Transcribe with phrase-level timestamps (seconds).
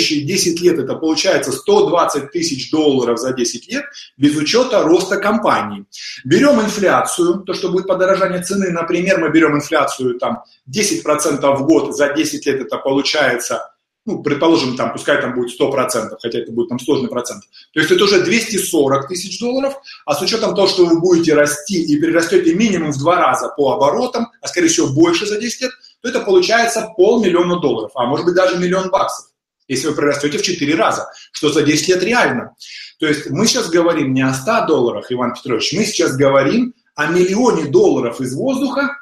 [0.00, 3.84] следующие 10 лет это получается 120 тысяч долларов за 10 лет
[4.16, 5.84] без учета роста компании.
[6.24, 11.96] Берем инфляцию, то, что будет подорожание цены, например, мы берем инфляцию там 10% в год
[11.96, 13.70] за 10 лет, это получается
[14.06, 17.44] ну, предположим, там, пускай там будет 100%, хотя это будет там сложный процент.
[17.74, 19.74] То есть это уже 240 тысяч долларов,
[20.06, 23.72] а с учетом того, что вы будете расти и перерастете минимум в два раза по
[23.72, 25.70] оборотам, а скорее всего больше за 10 лет,
[26.00, 29.29] то это получается полмиллиона долларов, а может быть даже миллион баксов,
[29.70, 32.56] если вы прирастете в 4 раза, что за 10 лет реально.
[32.98, 37.06] То есть мы сейчас говорим не о 100 долларах, Иван Петрович, мы сейчас говорим о
[37.06, 38.96] миллионе долларов из воздуха,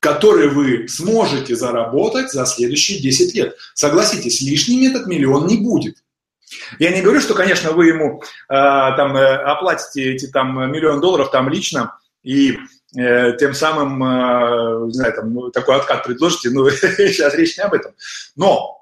[0.00, 3.56] которые вы сможете заработать за следующие 10 лет.
[3.74, 5.98] Согласитесь, лишним этот миллион не будет.
[6.78, 11.30] Я не говорю, что, конечно, вы ему э, там э, оплатите эти там миллион долларов
[11.30, 12.56] там лично и
[12.96, 17.92] э, тем самым, э, знаю, там такой откат предложите, ну, сейчас речь не об этом.
[18.36, 18.75] Но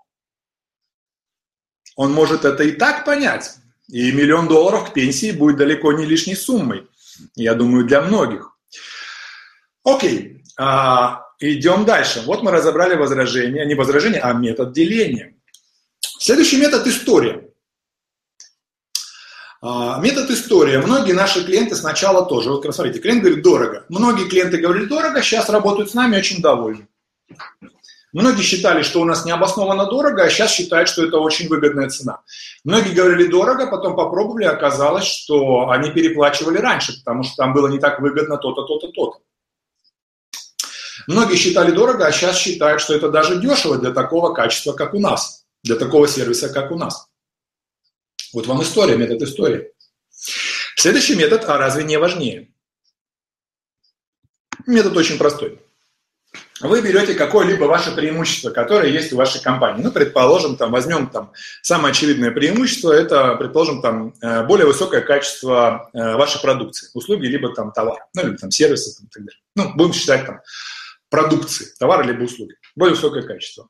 [1.97, 3.57] он может это и так понять.
[3.89, 6.89] И миллион долларов к пенсии будет далеко не лишней суммой.
[7.37, 8.57] Я думаю, для многих.
[9.85, 12.23] Окей, а, идем дальше.
[12.27, 15.35] Вот мы разобрали возражение, не возражение, а метод деления.
[16.01, 17.49] Следующий метод– история.
[19.61, 20.79] А, метод история.
[20.79, 22.51] Многие наши клиенты сначала тоже.
[22.51, 23.85] Вот смотрите, клиент говорит дорого.
[23.89, 26.89] Многие клиенты говорили дорого, сейчас работают с нами очень довольны.
[28.15, 32.23] Многие считали, что у нас необоснованно дорого, а сейчас считают, что это очень выгодная цена.
[32.63, 37.81] Многие говорили дорого, потом попробовали, оказалось, что они переплачивали раньше, потому что там было не
[37.81, 39.19] так выгодно то-то, то-то, то-то.
[41.09, 45.01] Многие считали дорого, а сейчас считают, что это даже дешево для такого качества, как у
[45.01, 47.09] нас, для такого сервиса, как у нас.
[48.33, 49.73] Вот вам история, метод истории.
[50.77, 52.55] Следующий метод, а разве не важнее?
[54.69, 55.61] Метод очень простой.
[56.61, 59.83] Вы берете какое-либо ваше преимущество, которое есть у вашей компании.
[59.83, 61.33] Ну, предположим, там, возьмем там,
[61.63, 67.53] самое очевидное преимущество, это, предположим, там, э, более высокое качество э, вашей продукции, услуги, либо
[67.55, 69.41] там товар, ну, либо там сервисы там, и так далее.
[69.57, 70.41] Ну, будем считать там
[71.11, 73.69] продукции, товара либо услуги, более высокое качество.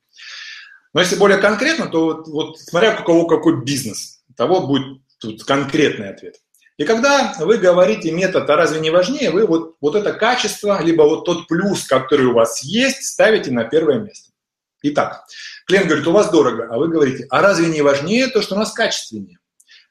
[0.92, 5.42] Но если более конкретно, то вот, вот смотря у кого какой бизнес, того будет тут
[5.44, 6.36] конкретный ответ.
[6.76, 11.02] И когда вы говорите метод, а разве не важнее, вы вот, вот это качество, либо
[11.02, 14.32] вот тот плюс, который у вас есть, ставите на первое место.
[14.82, 15.24] Итак,
[15.66, 18.58] клиент говорит, у вас дорого, а вы говорите, а разве не важнее то, что у
[18.58, 19.38] нас качественнее?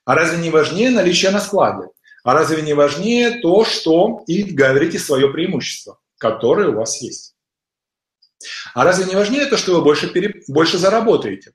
[0.05, 1.87] А разве не важнее наличие на складе?
[2.23, 7.35] А разве не важнее то, что и говорите свое преимущество, которое у вас есть?
[8.73, 10.43] А разве не важнее то, что вы больше, пере...
[10.49, 11.53] больше заработаете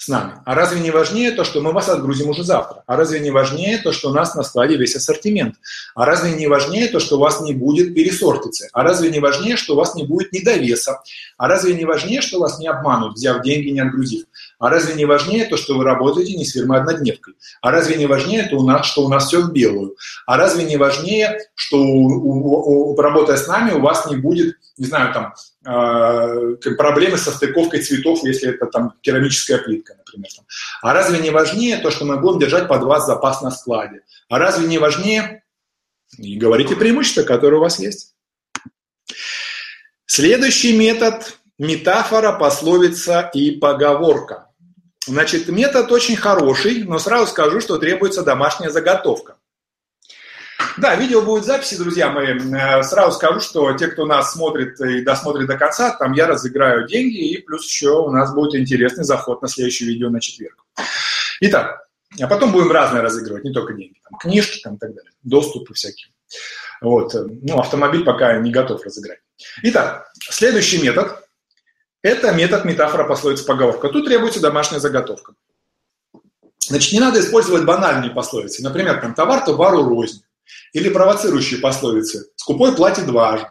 [0.00, 0.32] с нами?
[0.46, 2.82] А разве не важнее то, что мы вас отгрузим уже завтра?
[2.86, 5.56] А разве не важнее то, что у нас на складе весь ассортимент?
[5.94, 8.70] А разве не важнее то, что у вас не будет пересортицы?
[8.72, 11.02] А разве не важнее, что у вас не будет недовеса?
[11.36, 14.24] А разве не важнее, что вас не обманут, взяв деньги, не отгрузив?
[14.60, 17.34] А разве не важнее то, что вы работаете не с фирмой однодневкой?
[17.62, 19.96] А разве не важнее, то что у нас все в белую?
[20.26, 24.56] А разве не важнее, что у, у, у, работая с нами, у вас не будет,
[24.76, 25.34] не знаю, там,
[25.64, 30.28] э, проблемы со стыковкой цветов, если это там керамическая плитка, например.
[30.36, 30.44] Там.
[30.82, 34.02] А разве не важнее то, что мы будем держать под вас запас на складе?
[34.28, 35.42] А разве не важнее?
[36.18, 38.14] И говорите преимущества, которые у вас есть.
[40.04, 44.49] Следующий метод– метафора, пословица и поговорка.
[45.06, 49.36] Значит, метод очень хороший, но сразу скажу, что требуется домашняя заготовка.
[50.76, 52.38] Да, видео будет записи, друзья мои.
[52.38, 56.86] Э, сразу скажу, что те, кто нас смотрит и досмотрит до конца, там я разыграю
[56.86, 60.64] деньги, и плюс еще у нас будет интересный заход на следующее видео на четверг.
[61.40, 61.86] Итак,
[62.20, 65.74] а потом будем разные разыгрывать, не только деньги, там, книжки там, и так далее, доступы
[65.74, 66.12] всякие.
[66.80, 67.14] Вот.
[67.14, 69.20] Ну, автомобиль пока не готов разыграть.
[69.62, 71.19] Итак, следующий метод
[72.02, 73.88] это метод метафора, пословица, поговорка.
[73.88, 75.34] Тут требуется домашняя заготовка.
[76.58, 78.62] Значит, не надо использовать банальные пословицы.
[78.62, 80.22] Например, там, товар товару рознь.
[80.72, 82.30] Или провоцирующие пословицы.
[82.36, 83.48] Скупой платит дважды.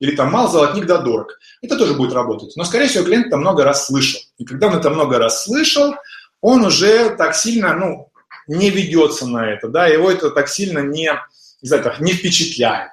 [0.00, 1.38] Или там мал золотник да дорог.
[1.60, 2.54] Это тоже будет работать.
[2.56, 4.20] Но, скорее всего, клиент это много раз слышал.
[4.38, 5.94] И когда он это много раз слышал,
[6.40, 8.10] он уже так сильно, ну,
[8.46, 11.10] не ведется на это, да, его это так сильно не,
[11.62, 12.92] не, знаю, не впечатляет.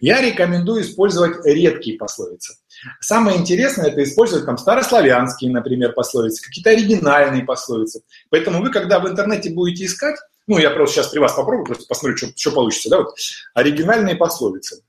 [0.00, 2.56] Я рекомендую использовать редкие пословицы.
[3.00, 8.02] Самое интересное это использовать там старославянские, например, пословицы, какие-то оригинальные пословицы.
[8.30, 11.86] Поэтому вы, когда в интернете будете искать, ну, я просто сейчас при вас попробую, просто
[11.88, 13.14] посмотрю, что, что получится, да, вот,
[13.54, 14.82] оригинальные пословицы.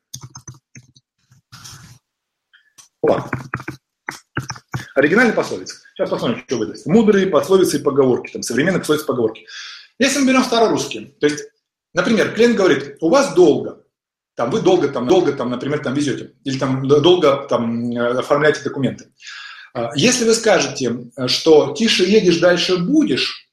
[3.02, 3.30] Ладно.
[4.96, 5.78] Оригинальные пословицы.
[5.96, 6.86] Сейчас посмотрим, что выдаст.
[6.86, 9.48] Мудрые пословицы и поговорки, там, современные пословицы и поговорки.
[10.00, 11.46] Если мы берем старорусские, то есть,
[11.94, 13.84] например, клиент говорит, у вас долго,
[14.38, 19.08] там вы долго, там, долго, там, например, там везете, или там долго там, оформляете документы.
[19.74, 23.50] А, если вы скажете, что тише едешь, дальше будешь,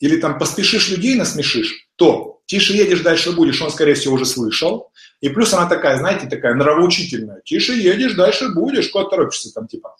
[0.00, 4.90] или там поспешишь людей насмешишь, то тише едешь, дальше будешь, он, скорее всего, уже слышал.
[5.20, 7.40] И плюс она такая, знаете, такая нравоучительная.
[7.44, 9.94] Тише едешь, дальше будешь, куда торопишься там типа.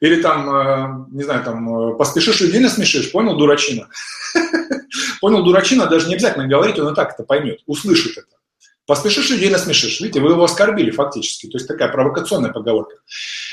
[0.00, 3.88] Или там, э, не знаю, там, э, поспешишь людей насмешишь, понял, дурачина?
[5.20, 8.41] Понял, дурачина, даже не обязательно говорить, он и так это поймет, услышит это.
[8.86, 10.00] Поспешишь людей насмешишь.
[10.00, 11.46] Видите, вы его оскорбили фактически.
[11.48, 12.96] То есть такая провокационная поговорка.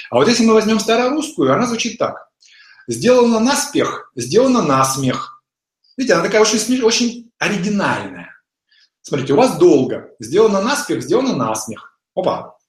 [0.09, 2.29] А вот если мы возьмем старорусскую, она звучит так.
[2.87, 5.43] Сделано наспех, сделано на смех.
[5.97, 8.35] Видите, она такая очень, очень оригинальная.
[9.01, 10.11] Смотрите, у вас долго.
[10.19, 11.99] Сделано наспех, сделано на смех.
[12.15, 12.59] Опа,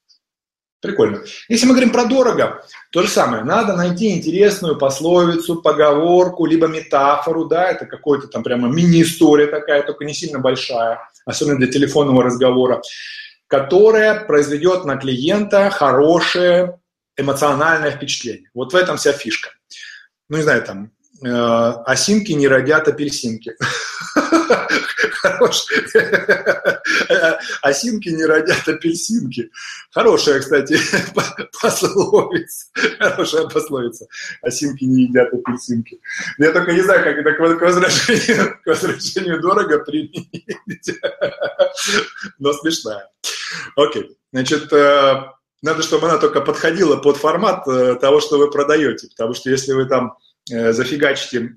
[0.80, 1.22] Прикольно.
[1.48, 3.44] Если мы говорим про дорого, то же самое.
[3.44, 10.06] Надо найти интересную пословицу, поговорку, либо метафору, да, это какой-то там прямо мини-история такая, только
[10.06, 12.82] не сильно большая, особенно для телефонного разговора,
[13.46, 16.80] которая произведет на клиента хорошее
[17.16, 18.50] эмоциональное впечатление.
[18.54, 19.50] Вот в этом вся фишка.
[20.28, 23.54] Ну, не знаю, там, осинки не родят апельсинки.
[25.20, 25.66] Хорош.
[27.62, 29.50] Осинки не родят апельсинки.
[29.92, 30.78] Хорошая, кстати,
[31.60, 32.66] пословица.
[32.98, 34.06] Хорошая пословица.
[34.42, 36.00] Осинки не едят апельсинки.
[36.38, 41.00] Я только не знаю, как это к возвращению, к возвращению дорого применить.
[42.38, 43.08] Но смешная.
[43.76, 44.16] Окей.
[44.32, 45.22] Значит, э,
[45.62, 49.08] надо, чтобы она только подходила под формат э, того, что вы продаете.
[49.08, 50.16] Потому что если вы там
[50.46, 51.54] зафигачите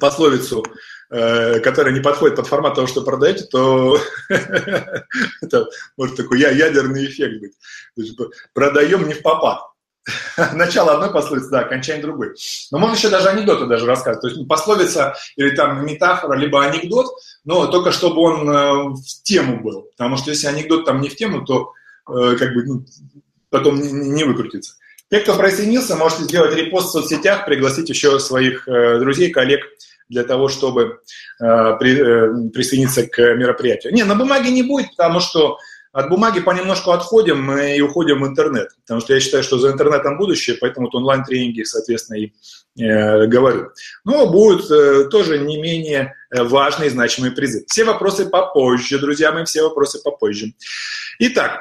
[0.00, 0.64] пословицу
[1.10, 7.40] Э, которая не подходит под формат того, что продаете, то это может такой ядерный эффект
[7.40, 8.16] быть.
[8.52, 9.60] Продаем не в попад.
[10.54, 12.34] Начало одной пословицы, да, окончание другой.
[12.72, 14.22] Но можно еще даже анекдоты даже рассказывать.
[14.22, 17.06] То есть пословица или там метафора, либо анекдот,
[17.44, 19.82] но только чтобы он э, в тему был.
[19.96, 21.74] Потому что если анекдот там не в тему, то
[22.08, 22.84] э, как бы ну,
[23.50, 24.74] потом не, не выкрутится.
[25.10, 29.60] Те, кто присоединился, можете сделать репост в соцсетях, пригласить еще своих друзей, коллег,
[30.08, 31.00] для того, чтобы
[31.40, 33.92] э, при, э, присоединиться к мероприятию.
[33.92, 35.58] Не, на бумаге не будет, потому что
[35.92, 40.18] от бумаги понемножку отходим и уходим в интернет, потому что я считаю, что за интернетом
[40.18, 42.32] будущее, поэтому вот онлайн-тренинги, соответственно, и
[42.80, 43.70] э, говорю.
[44.04, 47.64] Но будут э, тоже не менее важные и значимые призы.
[47.68, 50.52] Все вопросы попозже, друзья мои, все вопросы попозже.
[51.20, 51.60] Итак,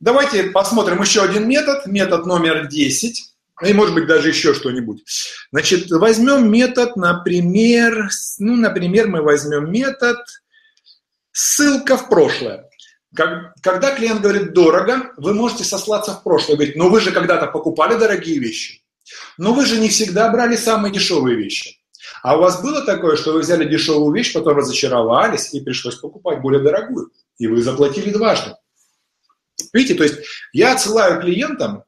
[0.00, 5.04] давайте посмотрим еще один метод, метод номер 10 и, может быть, даже еще что-нибудь.
[5.52, 8.08] Значит, возьмем метод, например,
[8.38, 10.18] ну, например, мы возьмем метод
[11.32, 12.68] ссылка в прошлое.
[13.14, 16.56] Когда клиент говорит дорого, вы можете сослаться в прошлое.
[16.56, 18.82] Говорить, ну вы же когда-то покупали дорогие вещи.
[19.38, 21.78] Но вы же не всегда брали самые дешевые вещи.
[22.22, 26.40] А у вас было такое, что вы взяли дешевую вещь, потом разочаровались и пришлось покупать
[26.40, 27.10] более дорогую.
[27.38, 28.54] И вы заплатили дважды.
[29.74, 30.20] Видите, то есть
[30.52, 31.82] я отсылаю клиентам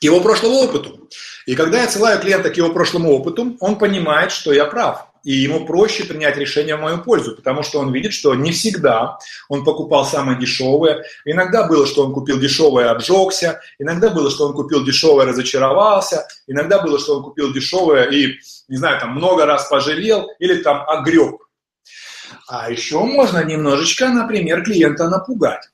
[0.00, 1.08] к его прошлому опыту.
[1.46, 5.06] И когда я отсылаю клиента к его прошлому опыту, он понимает, что я прав.
[5.24, 9.18] И ему проще принять решение в мою пользу, потому что он видит, что не всегда
[9.48, 11.04] он покупал самое дешевое.
[11.24, 13.60] Иногда было, что он купил дешевое и обжегся.
[13.78, 16.26] Иногда было, что он купил дешевое и разочаровался.
[16.48, 18.38] Иногда было, что он купил дешевое и,
[18.68, 21.36] не знаю, там много раз пожалел или там огреб.
[22.48, 25.68] А еще можно немножечко, например, клиента напугать.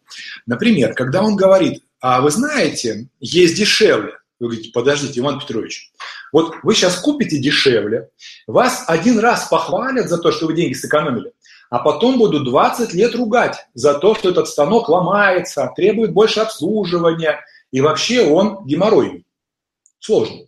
[0.47, 4.15] Например, когда он говорит, а вы знаете, есть дешевле.
[4.41, 5.91] Вы говорите, подождите, Иван Петрович,
[6.33, 8.11] вот вы сейчас купите дешевле,
[8.47, 11.33] вас один раз похвалят за то, что вы деньги сэкономили,
[11.71, 17.41] а потом будут 20 лет ругать за то, что этот станок ломается, требует больше обслуживания,
[17.73, 19.27] и вообще он геморройный.
[19.99, 20.47] Сложно.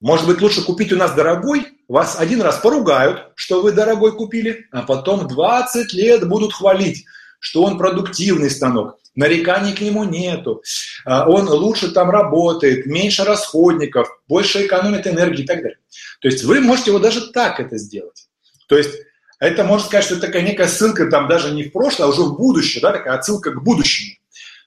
[0.00, 4.66] Может быть, лучше купить у нас дорогой, вас один раз поругают, что вы дорогой купили,
[4.72, 7.04] а потом 20 лет будут хвалить,
[7.38, 10.62] что он продуктивный станок, нареканий к нему нету,
[11.04, 15.78] а, он лучше там работает, меньше расходников, больше экономит энергии и так далее.
[16.20, 18.28] То есть вы можете его даже так это сделать.
[18.68, 18.90] То есть
[19.38, 22.22] это можно сказать, что это такая некая ссылка там даже не в прошлое, а уже
[22.22, 24.16] в будущее, да, такая отсылка к будущему.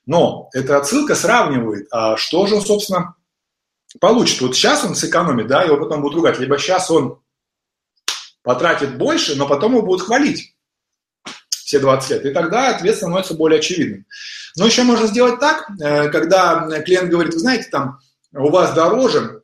[0.05, 3.15] Но эта отсылка сравнивает, а что же собственно,
[3.99, 4.41] получит.
[4.41, 7.19] Вот сейчас он сэкономит, да, его потом будут ругать, либо сейчас он
[8.43, 10.55] потратит больше, но потом его будут хвалить
[11.49, 12.25] все 20 лет.
[12.25, 14.05] И тогда ответ становится более очевидным.
[14.57, 17.99] Но еще можно сделать так, э, когда клиент говорит, вы знаете, там
[18.33, 19.43] у вас дороже,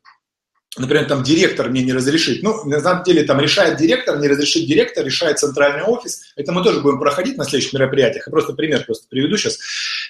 [0.78, 2.42] например, там директор мне не разрешит.
[2.42, 6.34] Ну, на самом деле там решает директор, не разрешит директор, решает центральный офис.
[6.36, 8.26] Это мы тоже будем проходить на следующих мероприятиях.
[8.28, 9.60] Я просто пример просто приведу сейчас.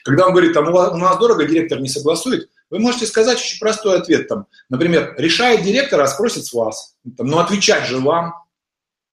[0.03, 3.59] Когда он говорит, там у, у нас дорого, директор не согласует, вы можете сказать очень
[3.59, 4.27] простой ответ.
[4.27, 6.95] Там, например, решает директор, а спросит с вас.
[7.17, 8.33] Там, ну, отвечать же вам.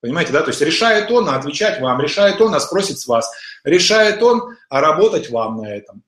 [0.01, 0.43] Понимаете, да?
[0.43, 2.01] То есть решает он, а отвечать вам.
[2.01, 3.31] Решает он, а спросит с вас.
[3.65, 6.03] Решает он, а работать вам на этом.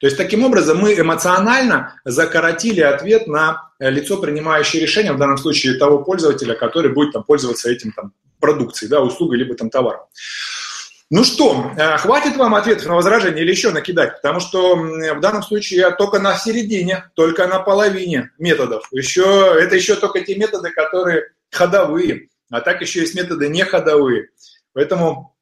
[0.00, 5.38] То есть таким образом мы эмоционально закоротили ответ на э, лицо, принимающее решение, в данном
[5.38, 10.02] случае того пользователя, который будет там, пользоваться этим там, продукцией, да, услугой, либо там товаром.
[11.14, 14.22] Ну что, э, хватит вам ответов на возражение или еще накидать?
[14.22, 18.88] Потому что в данном случае я только на середине, только на половине методов.
[18.92, 24.30] Еще, это еще только те методы, которые ходовые, а так еще есть методы не ходовые.
[24.72, 25.36] Поэтому,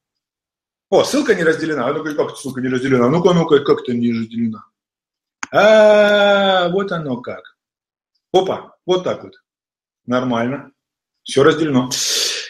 [0.89, 1.87] о, ссылка не разделена.
[1.87, 3.09] А ну-ка, как ссылка не разделена?
[3.09, 4.65] Ну-ка, ну-ка, как то не разделена?
[5.53, 7.57] А, вот оно как.
[8.33, 9.35] Опа, вот так вот.
[10.05, 10.73] Нормально.
[11.23, 11.91] Все разделено.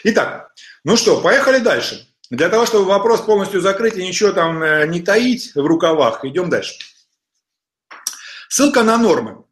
[0.05, 0.51] Итак,
[0.83, 2.07] ну что, поехали дальше.
[2.31, 6.49] Для того, чтобы вопрос полностью закрыть и ничего там э, не таить в рукавах, идем
[6.49, 6.75] дальше.
[8.47, 9.43] Ссылка на нормы.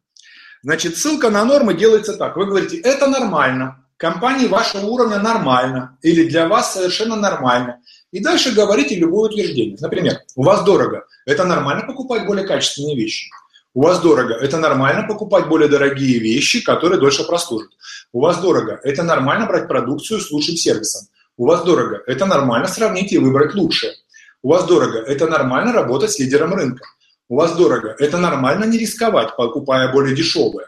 [0.62, 2.36] Значит, ссылка на нормы делается так.
[2.36, 7.80] Вы говорите, это нормально, компании вашего уровня нормально, или для вас совершенно нормально.
[8.12, 9.76] И дальше говорите любое утверждение.
[9.78, 13.28] Например, у вас дорого, это нормально покупать более качественные вещи.
[13.74, 17.72] У вас дорого, это нормально покупать более дорогие вещи, которые дольше прослужат.
[18.12, 21.08] У вас дорого, это нормально брать продукцию с лучшим сервисом.
[21.40, 22.02] У вас дорого.
[22.06, 23.94] Это нормально сравнить и выбрать лучшее.
[24.42, 24.98] У вас дорого.
[24.98, 26.84] Это нормально работать с лидером рынка.
[27.30, 27.96] У вас дорого.
[27.98, 30.66] Это нормально не рисковать, покупая более дешевое.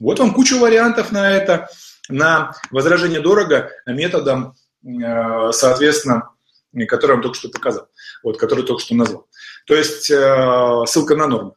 [0.00, 1.68] Вот вам куча вариантов на это,
[2.08, 6.30] на возражение дорого методом, э, соответственно,
[6.88, 7.86] который я вам только что показал,
[8.24, 9.28] вот, который только что назвал.
[9.68, 11.52] То есть э, ссылка на нормы.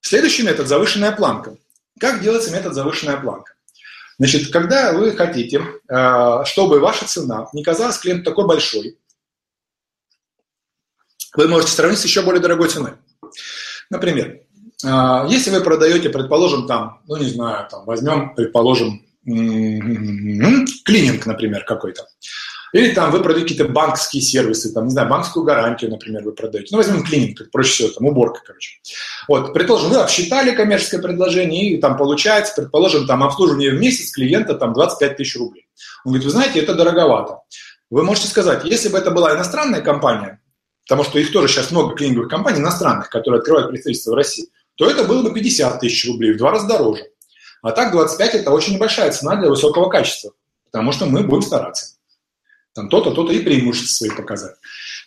[0.00, 1.56] Следующий метод– завышенная планка.
[2.00, 3.54] Как делается метод завышенная планка?
[4.18, 8.98] Значит, когда вы хотите, э, чтобы ваша цена не казалась клиенту такой большой,
[11.36, 12.94] вы можете сравнить с еще более дорогой ценой.
[13.90, 14.40] Например,
[14.84, 22.08] э, если вы продаете, предположим, там, ну не знаю, там возьмем, предположим, клининг, например, какой-то.
[22.72, 26.68] Или там вы продаете какие-то банковские сервисы, там, не знаю, банковскую гарантию, например, вы продаете.
[26.70, 28.80] Ну, возьмем клининг, как проще всего, там, уборка, короче.
[29.26, 34.54] Вот, предположим, вы обсчитали коммерческое предложение, и там получается, предположим, там обслуживание в месяц клиента
[34.54, 35.66] там 25 тысяч рублей.
[36.04, 37.38] Он говорит, вы знаете, это дороговато.
[37.90, 40.42] Вы можете сказать, если бы это была иностранная компания,
[40.86, 44.88] потому что их тоже сейчас много клининговых компаний иностранных, которые открывают представительство в России, то
[44.88, 47.04] это было бы 50 тысяч рублей, в два раза дороже.
[47.62, 50.32] А так 25– это очень небольшая цена для высокого качества,
[50.66, 51.97] потому что мы будем стараться
[52.78, 54.54] там то-то, то-то и преимущества свои показать.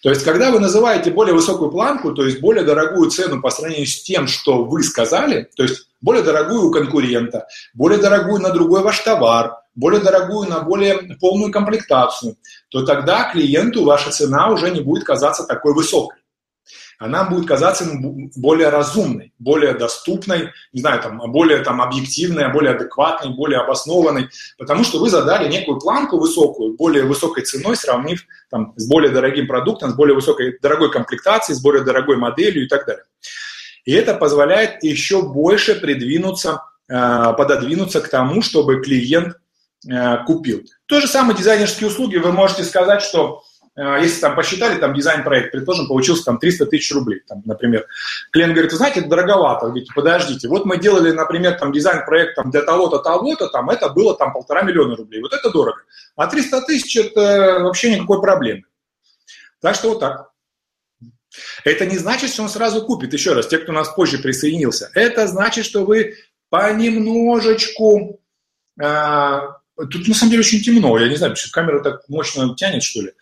[0.04, 3.88] То есть, когда вы называете более высокую планку, то есть более дорогую цену по сравнению
[3.88, 8.82] с тем, что вы сказали, то есть более дорогую у конкурента, более дорогую на другой
[8.82, 12.36] ваш товар, более дорогую на более полную комплектацию,
[12.70, 16.18] то тогда клиенту ваша цена уже не будет казаться такой высокой
[17.02, 22.76] она будет казаться ему более разумной, более доступной, не знаю, там, более там, объективной, более
[22.76, 24.30] адекватной, более обоснованной,
[24.60, 29.48] потому что вы задали некую планку высокую, более высокой ценой, сравнив там, с более дорогим
[29.48, 33.04] продуктом, с более высокой, дорогой комплектацией, с более дорогой моделью и так далее.
[33.84, 36.94] И это позволяет еще больше придвинуться, э,
[37.36, 39.38] пододвинуться к тому, чтобы клиент
[39.90, 40.62] э, купил.
[40.86, 42.18] То же самое дизайнерские услуги.
[42.18, 43.42] Вы можете сказать, что
[43.76, 47.88] если там посчитали, там дизайн-проект, предположим, получился там 300 тысяч рублей, там, например.
[48.32, 49.68] Клиент говорит, вы знаете, это дороговато.
[49.68, 54.16] Говорите, подождите, вот мы делали, например, там дизайн-проект там, для того-то, того-то, там это было
[54.16, 55.22] там полтора миллиона рублей.
[55.22, 55.82] Вот это дорого.
[56.18, 58.64] А 300 тысяч– это вообще никакой проблемы.
[59.62, 60.32] Так что вот так.
[61.64, 63.14] Это не значит, что он сразу купит.
[63.14, 64.92] Еще раз, те, кто у нас позже присоединился.
[64.94, 66.16] Это значит, что вы
[66.50, 68.20] понемножечку
[68.82, 69.40] э,
[69.90, 73.02] Тут на самом деле очень темно, я не знаю, почему камера так мощно тянет, что
[73.02, 73.14] ли.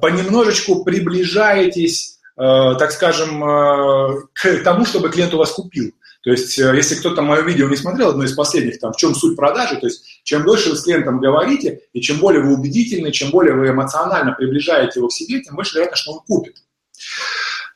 [0.00, 5.92] Понемножечку приближаетесь, э, так скажем, э, к тому, чтобы клиент у вас купил.
[6.22, 9.14] То есть, э, если кто-то мое видео не смотрел, одно из последних, там, в чем
[9.14, 13.10] суть продажи, то есть, чем дольше вы с клиентом говорите, и чем более вы убедительны,
[13.10, 16.56] чем более вы эмоционально приближаете его к себе, тем больше вероятно, что он купит.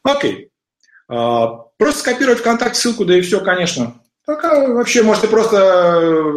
[0.02, 0.50] Окей.
[1.06, 3.94] Просто скопировать ВКонтакте ссылку, да и все, конечно.
[4.26, 6.32] Пока вообще можете просто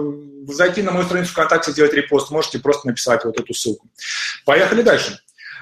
[0.48, 3.88] зайти на мою страницу ВКонтакте, сделать репост, можете просто написать вот эту ссылку.
[4.46, 5.20] Поехали дальше.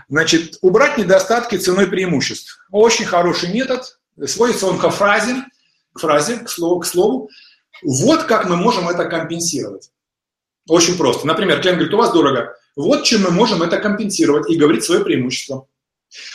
[0.09, 2.59] Значит, убрать недостатки ценой преимуществ.
[2.71, 3.97] Очень хороший метод.
[4.25, 5.43] Сводится он к фразе,
[5.93, 7.29] к фразе, к слову, к слову.
[7.83, 9.89] Вот как мы можем это компенсировать.
[10.67, 11.27] Очень просто.
[11.27, 12.55] Например, клиент говорит, у вас дорого.
[12.75, 15.67] Вот чем мы можем это компенсировать и говорить свое преимущество.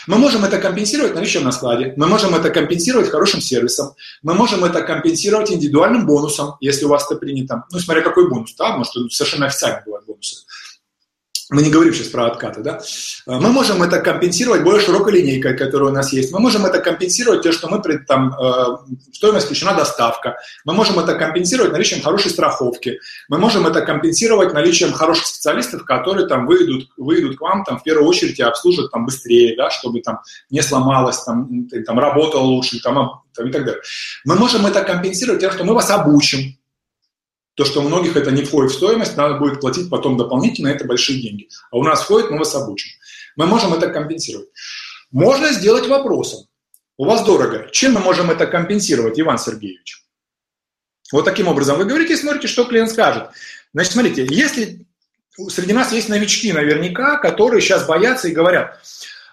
[0.07, 4.63] Мы можем это компенсировать наличием на складе, мы можем это компенсировать хорошим сервисом, мы можем
[4.63, 7.63] это компенсировать индивидуальным бонусом, если у вас это принято.
[7.71, 10.45] Ну, смотря какой бонус, да, может, совершенно официально бывают бонусы.
[11.51, 12.81] Мы не говорим сейчас про откаты, да,
[13.25, 16.31] мы можем это компенсировать более широкой линейкой, которая у нас есть.
[16.31, 18.77] Мы можем это компенсировать тем, что мы там э,
[19.11, 20.37] стоимость включена доставка.
[20.63, 22.99] Мы можем это компенсировать наличием хорошей страховки.
[23.27, 27.83] Мы можем это компенсировать наличием хороших специалистов, которые там выйдут, выйдут к вам там в
[27.83, 32.79] первую очередь и обслужат там быстрее, да, чтобы там не сломалось, там, там работало лучше,
[32.79, 33.81] там, там и так далее.
[34.23, 36.55] Мы можем это компенсировать тем, что мы вас обучим,
[37.61, 40.83] то, что у многих это не входит в стоимость, надо будет платить потом дополнительно, это
[40.83, 41.47] большие деньги.
[41.69, 42.89] А у нас входит, мы вас обучим.
[43.35, 44.49] Мы можем это компенсировать.
[45.11, 46.47] Можно сделать вопросом.
[46.97, 47.69] У вас дорого.
[47.71, 50.03] Чем мы можем это компенсировать, Иван Сергеевич?
[51.11, 51.77] Вот таким образом.
[51.77, 53.29] Вы говорите, смотрите, что клиент скажет.
[53.75, 54.83] Значит, смотрите, если
[55.49, 58.79] среди нас есть новички наверняка, которые сейчас боятся и говорят,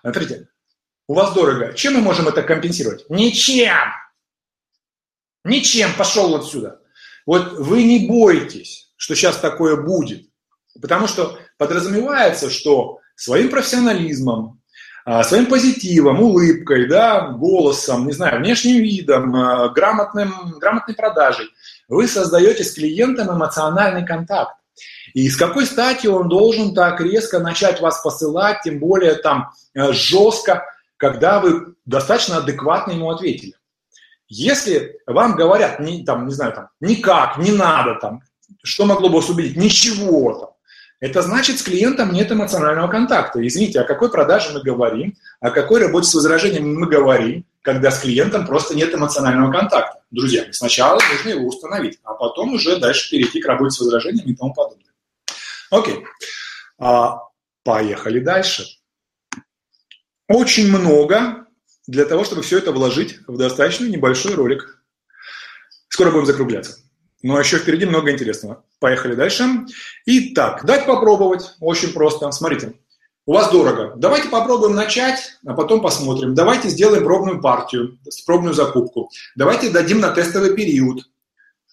[0.03, 0.49] смотрите,
[1.07, 1.73] у вас дорого.
[1.73, 3.09] Чем мы можем это компенсировать?
[3.09, 3.91] Ничем.
[5.45, 5.95] Ничем.
[5.95, 6.83] Пошел отсюда.
[7.29, 10.23] Вот вы не бойтесь, что сейчас такое будет,
[10.81, 14.63] потому что подразумевается, что своим профессионализмом,
[15.05, 21.51] а, своим позитивом, улыбкой, да, голосом, не знаю, внешним видом, а, грамотным, грамотной продажей
[21.87, 24.55] вы создаете с клиентом эмоциональный контакт.
[25.13, 29.93] И с какой стати он должен так резко начать вас посылать, тем более там э,
[29.93, 30.65] жестко,
[30.97, 33.58] когда вы достаточно адекватно ему ответили.
[34.29, 38.23] Если вам говорят, не, там, не знаю, там, никак, не надо, там,
[38.63, 39.57] что могло бы вас убедить?
[39.57, 40.51] Ничего там.
[41.01, 43.47] Это значит, с клиентом нет эмоционального контакта.
[43.47, 48.01] Извините, о какой продаже мы говорим, о какой работе с возражениями мы говорим, когда с
[48.01, 50.03] клиентом просто нет эмоционального контакта.
[50.11, 54.35] Друзья, сначала нужно его установить, а потом уже дальше перейти к работе с возражениями и
[54.35, 54.93] тому подобное.
[55.71, 56.05] Окей.
[56.79, 57.21] А,
[57.63, 58.65] поехали дальше.
[60.27, 61.47] Очень много
[61.88, 64.80] для того, чтобы все это вложить в достаточно небольшой ролик.
[65.88, 66.78] Скоро будем закругляться.
[67.23, 68.64] Но еще впереди много интересного.
[68.78, 69.45] Поехали дальше.
[70.07, 71.54] Итак, дать попробовать.
[71.61, 72.30] Очень просто.
[72.30, 72.75] Смотрите,
[73.26, 73.95] у вас дорого.
[73.97, 76.35] Давайте попробуем начать, а потом посмотрим.
[76.35, 79.11] Давайте сделаем пробную партию, пробную закупку.
[79.35, 81.09] Давайте дадим на тестовый период.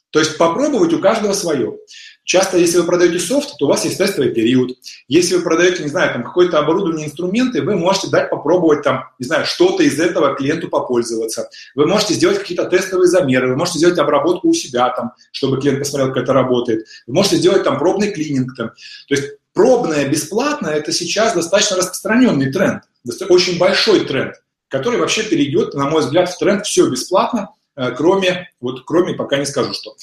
[0.09, 1.77] То есть попробовать у каждого свое.
[2.25, 4.71] Часто, если вы продаете софт, то у вас есть тестовый период.
[5.07, 9.27] Если вы продаете, не знаю, там какое-то оборудование, инструменты, вы можете дать попробовать там, не
[9.27, 11.49] знаю, что-то из этого клиенту попользоваться.
[11.75, 15.79] Вы можете сделать какие-то тестовые замеры, вы можете сделать обработку у себя там, чтобы клиент
[15.79, 16.87] посмотрел, как это работает.
[17.05, 18.71] Вы можете сделать там пробный клининг там.
[19.07, 22.81] То есть пробное бесплатно– это сейчас достаточно распространенный тренд,
[23.29, 24.33] очень большой тренд,
[24.67, 29.45] который вообще перейдет, на мой взгляд, в тренд все бесплатно, кроме, вот кроме пока не
[29.45, 29.95] скажу что.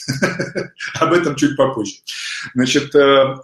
[1.01, 1.97] Об этом чуть попозже.
[2.55, 3.37] Значит, э,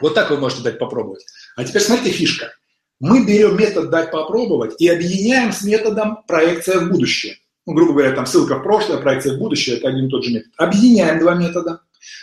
[0.00, 1.24] вот так вы можете дать попробовать.
[1.56, 2.52] А теперь смотрите фишка.
[2.98, 7.36] Мы берем метод «дать попробовать» и объединяем с методом «проекция в будущее».
[7.66, 10.32] Ну, грубо говоря, там ссылка в прошлое, проекция в будущее– это один и тот же
[10.32, 10.52] метод.
[10.56, 11.80] Объединяем два метода,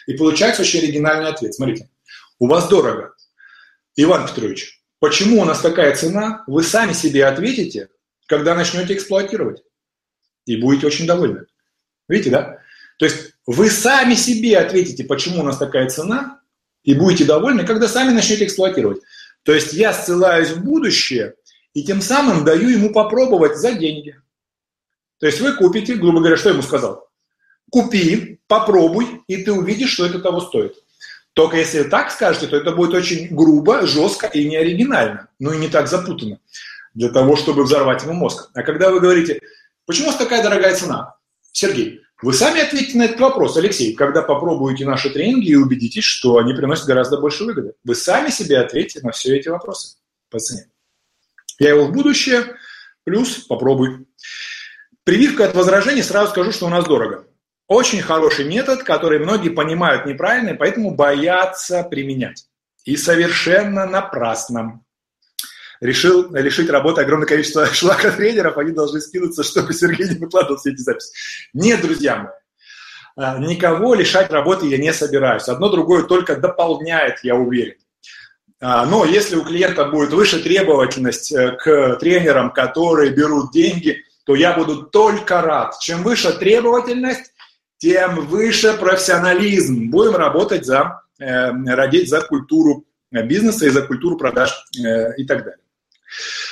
[0.07, 1.53] и получается очень оригинальный ответ.
[1.53, 1.89] Смотрите,
[2.39, 3.13] у вас дорого.
[3.97, 6.43] Иван Петрович, почему у нас такая цена?
[6.47, 7.89] Вы сами себе ответите,
[8.25, 9.63] когда начнете эксплуатировать
[10.53, 11.45] и будете очень довольны.
[12.07, 12.59] Видите, да?
[12.97, 16.41] То есть вы сами себе ответите, почему у нас такая цена,
[16.83, 19.01] и будете довольны, когда сами начнете эксплуатировать.
[19.43, 21.35] То есть я ссылаюсь в будущее
[21.73, 24.19] и тем самым даю ему попробовать за деньги.
[25.19, 27.07] То есть вы купите, грубо говоря, что я ему сказал?
[27.69, 30.75] Купи, попробуй, и ты увидишь, что это того стоит.
[31.33, 35.67] Только если так скажете, то это будет очень грубо, жестко и неоригинально, ну и не
[35.67, 36.39] так запутанно
[36.95, 38.49] для того, чтобы взорвать ему мозг.
[38.53, 39.41] А когда вы говорите,
[39.89, 41.15] Почему у вас такая дорогая цена?
[41.51, 46.37] Сергей, вы сами ответите на этот вопрос, Алексей, когда попробуете наши тренинги и убедитесь, что
[46.37, 47.73] они приносят гораздо больше выгоды.
[47.83, 49.97] Вы сами себе ответите на все эти вопросы
[50.29, 50.67] по цене.
[51.57, 52.55] Я его в будущее,
[53.03, 54.05] плюс попробуй.
[55.05, 57.25] Прививка от возражений, сразу скажу, что у нас дорого.
[57.65, 62.45] Очень хороший метод, который многие понимают неправильно, и поэтому боятся применять.
[62.85, 64.83] И совершенно напрасно
[65.81, 70.81] решил лишить работы огромное количество шлака-тренеров, они должны скинуться, чтобы Сергей не выкладывал все эти
[70.81, 71.11] записи.
[71.53, 72.33] Нет, друзья мои,
[73.15, 75.47] а, никого лишать работы я не собираюсь.
[75.47, 77.75] Одно другое только дополняет, я уверен.
[78.61, 84.35] А, но если у клиента будет выше требовательность э, к тренерам, которые берут деньги, то
[84.35, 85.79] я буду только рад.
[85.79, 87.31] Чем выше требовательность,
[87.77, 89.89] тем выше профессионализм.
[89.89, 95.39] Будем работать за, э, родить за культуру бизнеса и за культуру продаж э, и так
[95.39, 95.59] далее.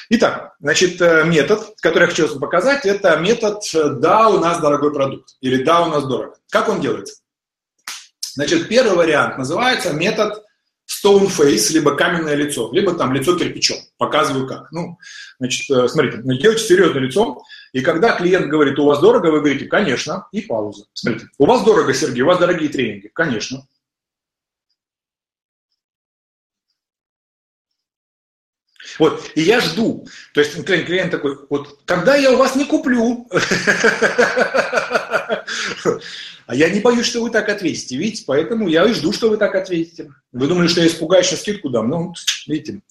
[0.09, 4.59] Итак, значит, э, метод, который я хочу вам показать, это метод э, «да, у нас
[4.59, 6.35] дорогой продукт» или «да, у нас дорого».
[6.49, 7.21] Как он делается?
[8.33, 10.43] Значит, первый вариант называется метод
[10.87, 13.77] stone face, либо каменное лицо, либо там лицо кирпичом.
[13.97, 14.71] Показываю как.
[14.71, 14.97] Ну,
[15.39, 17.43] значит, э, смотрите, делайте серьезное лицо,
[17.73, 20.85] и когда клиент говорит, у вас дорого, вы говорите, конечно, и пауза.
[20.93, 23.67] Смотрите, у вас дорого, Сергей, у вас дорогие тренинги, конечно.
[28.99, 30.07] Вот, и я жду.
[30.33, 33.27] То есть клиент, клиент такой, вот, когда я у вас не куплю?
[36.47, 38.23] А я не боюсь, что вы так ответите, видите?
[38.25, 40.11] Поэтому я и жду, что вы так ответите.
[40.31, 41.89] Вы думали, что я испугаюсь, сейчас скидку дам?
[41.89, 42.13] Ну,
[42.47, 42.81] видите.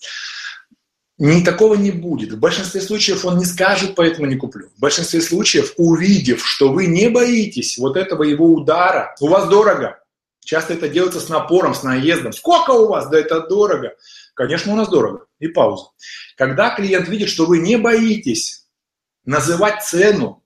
[1.18, 2.32] Ни такого не будет.
[2.32, 4.68] В большинстве случаев он не скажет, поэтому не куплю.
[4.76, 9.98] В большинстве случаев, увидев, что вы не боитесь вот этого его удара, у вас дорого.
[10.44, 12.34] Часто это делается с напором, с наездом.
[12.34, 13.08] Сколько у вас?
[13.08, 13.94] Да это дорого.
[14.36, 15.26] Конечно, у нас дорого.
[15.38, 15.86] И пауза.
[16.36, 18.66] Когда клиент видит, что вы не боитесь
[19.24, 20.44] называть цену,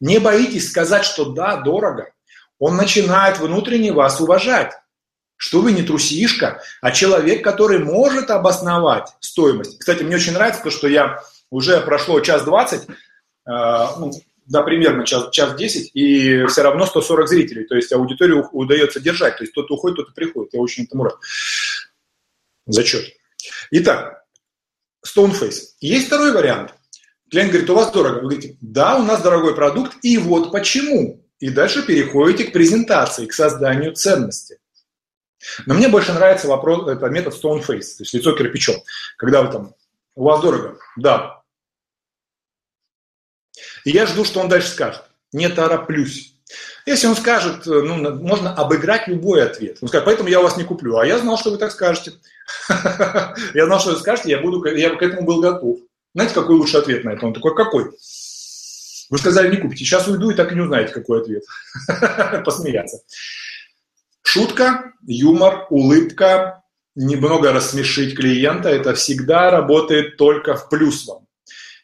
[0.00, 2.12] не боитесь сказать, что да, дорого,
[2.58, 4.72] он начинает внутренне вас уважать
[5.40, 9.78] что вы не трусишка, а человек, который может обосновать стоимость.
[9.78, 12.90] Кстати, мне очень нравится то, что я уже прошло час двадцать, э,
[13.46, 14.10] ну,
[14.46, 19.36] да, примерно час, час 10, и все равно 140 зрителей, то есть аудиторию удается держать,
[19.36, 21.14] то есть тот уходит, тот и приходит, я очень этому рад.
[22.66, 23.17] Зачет.
[23.70, 24.24] Итак,
[25.06, 25.60] Stoneface.
[25.80, 26.74] Есть второй вариант.
[27.30, 28.14] Клиент говорит, у вас дорого.
[28.14, 31.24] Вы говорите, да, у нас дорогой продукт, и вот почему.
[31.38, 34.58] И дальше переходите к презентации, к созданию ценности.
[35.66, 38.76] Но мне больше нравится вопрос, это метод stone face, то есть лицо кирпичом.
[39.16, 39.74] Когда вы там,
[40.14, 41.42] у вас дорого, да.
[43.84, 45.04] И я жду, что он дальше скажет.
[45.32, 46.34] Не тороплюсь.
[46.88, 49.76] Если он скажет, ну, можно обыграть любой ответ.
[49.82, 50.96] Он скажет, поэтому я вас не куплю.
[50.96, 52.12] А я знал, что вы так скажете.
[53.52, 55.80] Я знал, что вы скажете, я, буду, я к этому был готов.
[56.14, 57.26] Знаете, какой лучший ответ на это?
[57.26, 57.90] Он такой, какой?
[59.10, 59.84] Вы сказали, не купите.
[59.84, 61.42] Сейчас уйду и так и не узнаете, какой ответ.
[62.46, 63.02] Посмеяться.
[64.22, 66.62] Шутка, юмор, улыбка,
[66.94, 71.27] немного рассмешить клиента, это всегда работает только в плюс вам.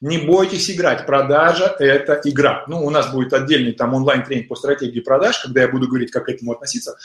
[0.05, 1.07] Не бойтесь играть.
[1.07, 2.65] Продажа– это игра.
[2.67, 6.27] Ну, у нас будет отдельный там онлайн-тренинг по стратегии продаж, когда я буду говорить, как
[6.27, 6.99] к этому относиться.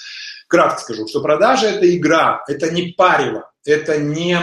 [0.49, 4.37] Кратко скажу, что продажа– это игра, это не парево, это не,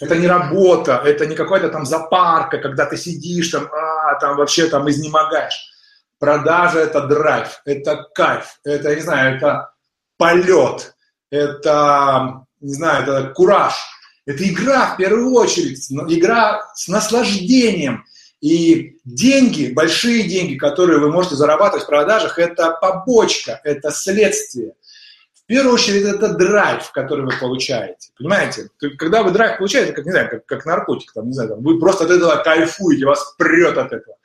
[0.00, 4.66] это не работа, это не какая-то там запарка, когда ты сидишь там, а, там вообще
[4.66, 5.70] там изнемогаешь.
[6.18, 9.72] Продажа– это драйв, это кайф, это, не знаю, это
[10.16, 10.96] полет,
[11.30, 13.74] это, не знаю, это кураж.
[14.26, 18.04] Это игра в первую очередь, игра с наслаждением.
[18.40, 24.74] И деньги, большие деньги, которые вы можете зарабатывать в продажах, это побочка, это следствие.
[25.34, 28.10] В первую очередь это драйв, который вы получаете.
[28.18, 28.68] Понимаете?
[28.98, 31.78] Когда вы драйв получаете, как, не знаю, как, как наркотик, там, не знаю, там, вы
[31.78, 34.16] просто от этого кайфуете, вас прет от этого.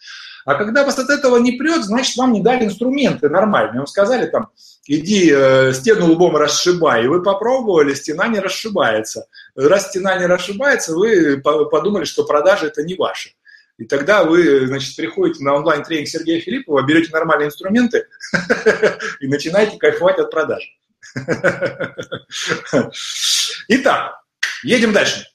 [0.45, 3.79] А когда вас от этого не прет, значит, вам не дали инструменты нормальные.
[3.79, 4.49] Вам сказали там,
[4.87, 7.05] иди э, стену лбом расшибай.
[7.05, 9.27] И вы попробовали, стена не расшибается.
[9.55, 13.31] Раз стена не расшибается, вы подумали, что продажи это не ваши.
[13.77, 18.07] И тогда вы, значит, приходите на онлайн-тренинг Сергея Филиппова, берете нормальные инструменты
[19.21, 20.61] и начинаете кайфовать от продаж.
[23.69, 24.21] Итак,
[24.63, 25.25] едем дальше.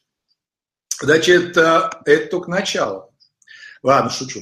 [1.01, 3.11] Значит, э, это только начало.
[3.83, 4.41] Ладно, шучу.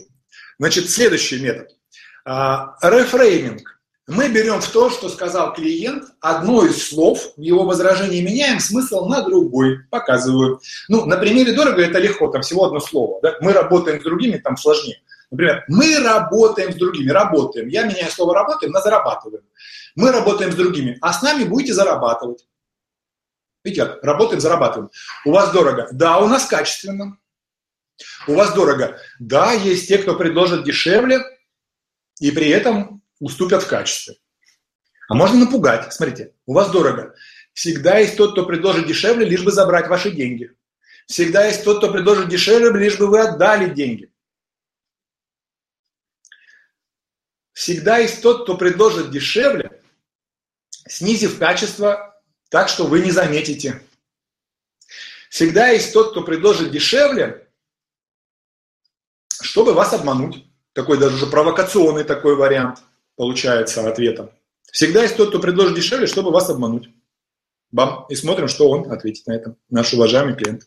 [0.63, 1.77] Значит, следующий метод.
[2.25, 3.81] А, рефрейминг.
[4.07, 9.07] Мы берем в то, что сказал клиент, одно из слов, в его возражении меняем смысл
[9.07, 10.61] на другой, показываю.
[10.87, 13.19] Ну, на примере дорого это легко, там всего одно слово.
[13.23, 13.39] Да?
[13.41, 15.03] Мы работаем с другими, там сложнее.
[15.33, 17.67] Например, мы работаем с другими, работаем.
[17.67, 19.43] Я меняю слово работаем на зарабатываем.
[19.97, 22.47] Мы работаем с другими, а с нами будете зарабатывать.
[23.65, 24.91] Видите, работаем, зарабатываем.
[25.25, 25.89] У вас дорого.
[25.91, 27.19] Да, у нас качественно.
[28.27, 29.01] У вас дорого.
[29.19, 31.21] Да, есть те, кто предложит дешевле
[32.21, 34.17] и при этом уступят в качестве.
[35.09, 35.93] А можно напугать.
[35.93, 37.15] Смотрите, у вас дорого.
[37.53, 40.51] Всегда есть тот, кто предложит дешевле, лишь бы забрать ваши деньги.
[41.07, 44.11] Всегда есть тот, кто предложит дешевле, лишь бы вы отдали деньги.
[47.53, 49.83] Всегда есть тот, кто предложит дешевле,
[50.89, 53.83] снизив качество так, что вы не заметите.
[55.29, 57.49] Всегда есть тот, кто предложит дешевле,
[59.41, 60.45] чтобы вас обмануть.
[60.73, 62.79] Такой даже уже провокационный такой вариант
[63.17, 64.31] получается ответом.
[64.73, 66.89] Всегда есть тот, кто предложит дешевле, чтобы вас обмануть.
[67.71, 68.07] Бам.
[68.09, 70.63] И смотрим, что он ответит на это, наш уважаемый клиент.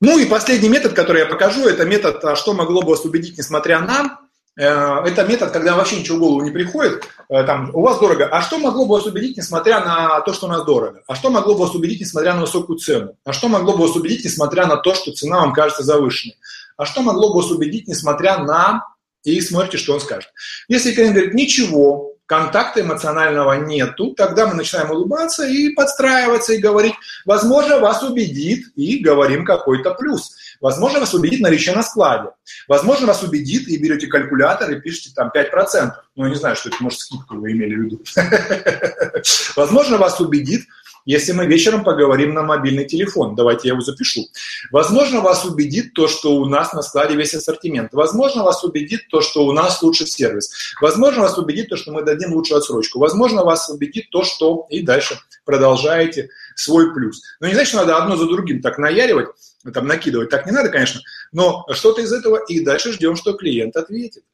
[0.00, 3.38] Ну и последний метод, который я покажу, это метод, а что могло бы вас убедить,
[3.38, 4.20] несмотря на.
[4.56, 7.04] Э, это метод, когда вообще ничего в голову не приходит.
[7.28, 8.26] Э, там, у вас дорого.
[8.26, 11.02] А что могло бы вас убедить, несмотря на то, что у нас дорого?
[11.06, 13.16] А что могло бы вас убедить, несмотря на высокую цену?
[13.24, 16.36] А что могло бы вас убедить, несмотря на то, что цена вам кажется завышенной?
[16.76, 18.84] А что могло бы вас убедить, несмотря на...
[19.22, 20.30] И смотрите, что он скажет.
[20.68, 26.94] Если клиент говорит, ничего, контакта эмоционального нету, тогда мы начинаем улыбаться и подстраиваться, и говорить,
[27.24, 30.34] возможно, вас убедит, и говорим какой-то плюс.
[30.60, 32.30] Возможно, вас убедит наличие на складе.
[32.68, 35.92] Возможно, вас убедит, и берете калькулятор и пишете там 5%.
[36.16, 38.04] Ну, я не знаю, что это, может, скидку вы имели в виду.
[39.56, 40.64] Возможно, вас убедит
[41.04, 43.34] если мы вечером поговорим на мобильный телефон.
[43.34, 44.26] Давайте я его запишу.
[44.70, 47.92] Возможно, вас убедит то, что у нас на складе весь ассортимент.
[47.92, 50.50] Возможно, вас убедит то, что у нас лучший сервис.
[50.80, 52.98] Возможно, вас убедит то, что мы дадим лучшую отсрочку.
[52.98, 57.22] Возможно, вас убедит то, что и дальше продолжаете свой плюс.
[57.40, 59.28] Но не значит, что надо одно за другим так наяривать,
[59.72, 60.30] там накидывать.
[60.30, 61.00] Так не надо, конечно,
[61.32, 64.24] но что-то из этого и дальше ждем, что клиент ответит.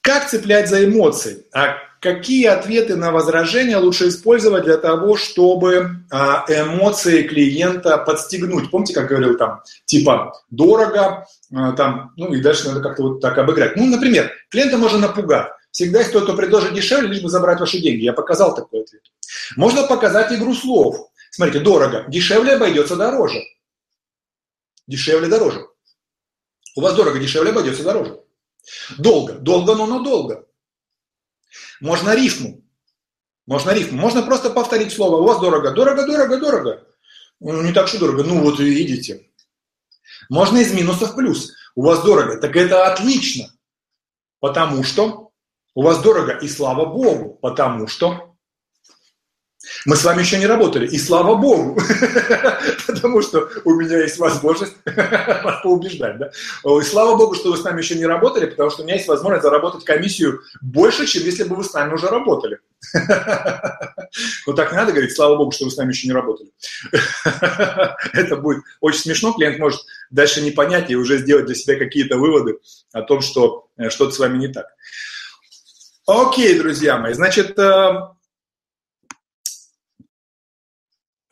[0.00, 1.44] Как цеплять за эмоции?
[1.52, 8.70] А какие ответы на возражения лучше использовать для того, чтобы а, эмоции клиента подстегнуть?
[8.70, 13.36] Помните, как говорил там, типа дорого, а, там, ну и дальше надо как-то вот так
[13.38, 13.76] обыграть.
[13.76, 15.48] Ну, например, клиента можно напугать.
[15.70, 18.04] Всегда есть кто-то предложит дешевле, лишь бы забрать ваши деньги.
[18.04, 19.02] Я показал такой ответ.
[19.56, 21.10] Можно показать игру слов.
[21.30, 22.04] Смотрите, дорого.
[22.08, 23.40] Дешевле обойдется дороже.
[24.86, 25.66] Дешевле дороже.
[26.74, 28.20] У вас дорого, дешевле обойдется дороже.
[28.98, 29.34] Долго.
[29.34, 30.47] Долго, но надолго.
[31.80, 32.62] Можно рифму.
[33.46, 33.98] Можно рифму.
[33.98, 35.16] Можно просто повторить слово.
[35.16, 35.72] У вас дорого.
[35.72, 36.86] Дорого, дорого, дорого.
[37.40, 38.24] Ну, не так что дорого.
[38.24, 39.28] Ну, вот видите.
[40.28, 41.52] Можно из минусов плюс.
[41.74, 42.40] У вас дорого.
[42.40, 43.46] Так это отлично.
[44.40, 45.30] Потому что
[45.74, 46.32] у вас дорого.
[46.32, 47.38] И слава Богу.
[47.40, 48.27] Потому что
[49.84, 51.80] мы с вами еще не работали, и слава богу,
[52.86, 56.18] потому что у меня есть возможность вас поубеждать.
[56.18, 56.30] Да?
[56.64, 59.08] И слава богу, что вы с нами еще не работали, потому что у меня есть
[59.08, 62.58] возможность заработать комиссию больше, чем если бы вы с нами уже работали.
[64.46, 66.50] Вот так надо говорить, слава богу, что вы с нами еще не работали.
[68.14, 72.16] Это будет очень смешно, клиент может дальше не понять и уже сделать для себя какие-то
[72.16, 72.58] выводы
[72.92, 74.66] о том, что э, что-то с вами не так.
[76.06, 77.92] Окей, друзья мои, значит, э,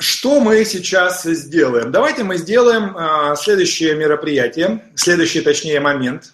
[0.08, 1.90] Что мы сейчас сделаем?
[1.90, 6.32] Давайте мы сделаем а, следующее мероприятие, следующий, точнее, момент,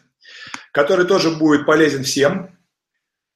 [0.73, 2.55] который тоже будет полезен всем.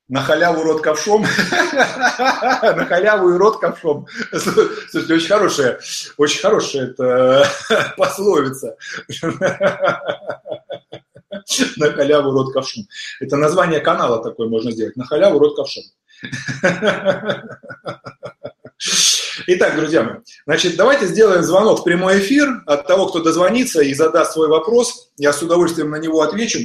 [0.09, 1.23] На халяву рот ковшом.
[1.73, 4.09] На халяву и рот ковшом.
[4.31, 5.81] Слушайте, очень хорошая,
[6.19, 7.49] очень хорошая это
[7.97, 8.77] пословица.
[11.77, 12.85] На халяву рот ковшом.
[13.21, 14.97] Это название канала такое можно сделать.
[14.97, 15.85] На халяву рот ковшом.
[19.47, 23.95] Итак, друзья мои, значит, давайте сделаем звонок в прямой эфир от того, кто дозвонится и
[23.95, 25.13] задаст свой вопрос.
[25.17, 26.59] Я с удовольствием на него отвечу.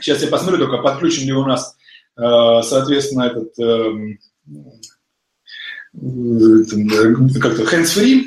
[0.00, 1.76] Сейчас я посмотрю, только подключен ли у нас,
[2.16, 2.22] э,
[2.62, 4.18] соответственно, этот эм,
[5.94, 8.24] э, как-то hands-free.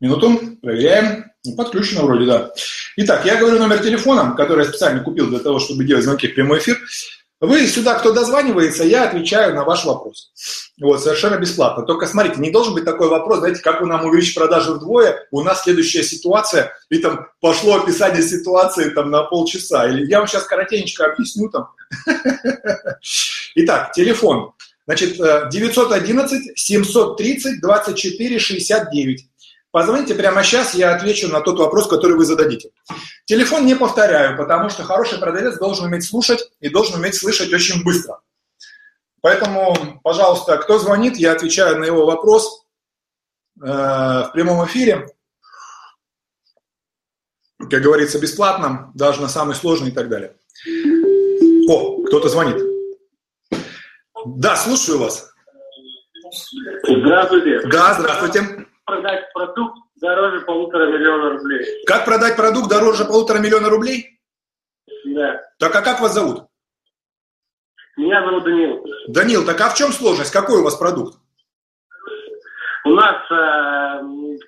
[0.00, 1.24] Минуту, проверяем.
[1.56, 2.52] Подключено вроде, да.
[2.96, 6.34] Итак, я говорю номер телефона, который я специально купил для того, чтобы делать звонки в
[6.34, 6.78] прямой эфир.
[7.40, 10.32] Вы сюда, кто дозванивается, я отвечаю на ваш вопрос.
[10.80, 11.84] Вот, совершенно бесплатно.
[11.84, 15.42] Только смотрите, не должен быть такой вопрос, знаете, как вы нам увеличить продажи вдвое, у
[15.42, 19.88] нас следующая ситуация, и там пошло описание ситуации там на полчаса.
[19.88, 21.68] Или я вам сейчас коротенько объясню там.
[23.54, 24.52] Итак, телефон.
[24.86, 29.28] Значит, 911 730 24 69.
[29.78, 32.70] Позвоните прямо сейчас, я отвечу на тот вопрос, который вы зададите.
[33.26, 37.84] Телефон не повторяю, потому что хороший продавец должен уметь слушать и должен уметь слышать очень
[37.84, 38.20] быстро.
[39.20, 42.66] Поэтому, пожалуйста, кто звонит, я отвечаю на его вопрос
[43.62, 45.06] э, в прямом эфире.
[47.70, 50.34] Как говорится, бесплатно, даже на самый сложный и так далее.
[51.68, 52.60] О, кто-то звонит.
[54.26, 55.32] Да, слушаю вас.
[56.82, 57.60] Здравствуйте.
[57.68, 61.84] Да, здравствуйте продать продукт дороже полутора миллиона рублей.
[61.86, 64.18] Как продать продукт дороже полутора миллиона рублей?
[65.04, 65.42] Да.
[65.58, 66.44] Так а как вас зовут?
[67.96, 68.84] Меня зовут Данил.
[69.08, 70.32] Данил, так а в чем сложность?
[70.32, 71.18] Какой у вас продукт?
[72.84, 73.34] У нас э,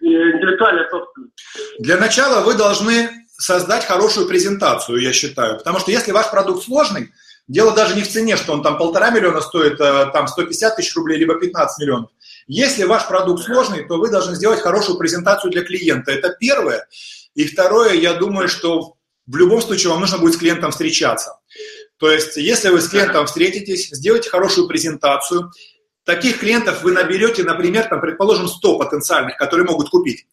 [0.00, 1.34] интеллектуальная собственность.
[1.78, 5.58] Для начала вы должны создать хорошую презентацию, я считаю.
[5.58, 7.10] Потому что если ваш продукт сложный,
[7.48, 10.94] дело даже не в цене, что он там полтора миллиона стоит, э, там 150 тысяч
[10.96, 12.10] рублей, либо 15 миллионов.
[12.46, 16.10] Если ваш продукт сложный, то вы должны сделать хорошую презентацию для клиента.
[16.10, 16.86] Это первое.
[17.34, 21.38] И второе, я думаю, что в любом случае вам нужно будет с клиентом встречаться.
[21.98, 25.52] То есть, если вы с клиентом встретитесь, сделайте хорошую презентацию,
[26.04, 30.26] таких клиентов вы наберете, например, там, предположим, 100 потенциальных, которые могут купить.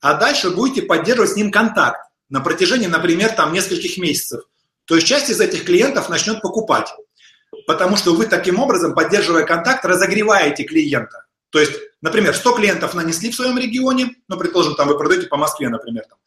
[0.00, 4.44] А дальше будете поддерживать с ним контакт на протяжении, например, там, нескольких месяцев.
[4.84, 6.88] То есть часть из этих клиентов начнет покупать,
[7.66, 11.26] потому что вы таким образом, поддерживая контакт, разогреваете клиента.
[11.50, 15.36] То есть, например, 100 клиентов нанесли в своем регионе, ну, предположим, там вы продаете по
[15.36, 16.18] Москве, например, там,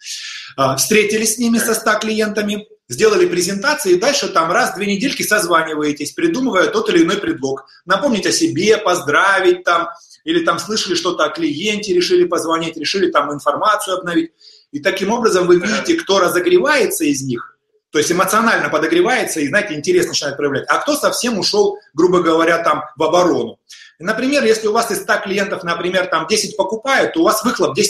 [0.58, 4.88] а, встретились с ними со 100 клиентами, сделали презентации, и дальше там раз в две
[4.88, 7.66] недельки созваниваетесь, придумывая тот или иной предлог.
[7.86, 9.90] Напомнить о себе, поздравить там,
[10.24, 14.32] или там слышали что-то о клиенте, решили позвонить, решили там информацию обновить.
[14.72, 17.52] И таким образом вы видите, кто разогревается из них,
[17.92, 22.64] то есть эмоционально подогревается и, знаете, интерес начинает проявлять, а кто совсем ушел, грубо говоря,
[22.64, 23.60] там в оборону.
[24.02, 27.78] Например, если у вас из 100 клиентов, например, там 10 покупают, то у вас выхлоп
[27.78, 27.84] 10%,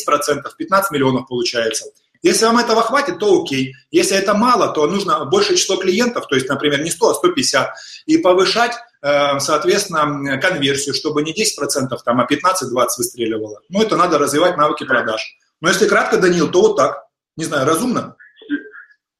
[0.58, 1.86] 15 миллионов получается.
[2.22, 3.74] Если вам этого хватит, то окей.
[3.90, 7.74] Если это мало, то нужно больше число клиентов, то есть, например, не 100, а 150,
[8.06, 13.62] и повышать, э, соответственно, конверсию, чтобы не 10%, там, а 15-20 выстреливало.
[13.70, 15.36] Ну, это надо развивать навыки продаж.
[15.62, 17.06] Но если кратко, Данил, то вот так.
[17.38, 18.16] Не знаю, разумно?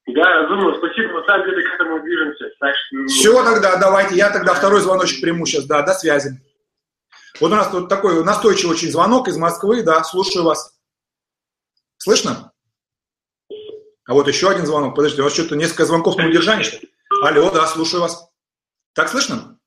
[0.08, 0.76] Да, разумно.
[0.78, 1.20] Спасибо.
[1.20, 2.46] На самом деле к этому движемся.
[2.60, 3.08] Так что...
[3.08, 4.16] Все тогда, давайте.
[4.16, 5.66] Я тогда второй звоночек приму сейчас.
[5.66, 6.40] Да, до связи.
[7.42, 9.82] Вот у нас тут такой настойчивый очень звонок из Москвы.
[9.82, 10.80] Да, слушаю вас.
[11.98, 12.54] Слышно?
[14.06, 14.96] А вот еще один звонок.
[14.96, 16.92] Подождите, у вас что-то несколько звонков на удержании, что ли?
[17.24, 18.30] Алло, да, слушаю вас.
[18.94, 19.60] Так слышно?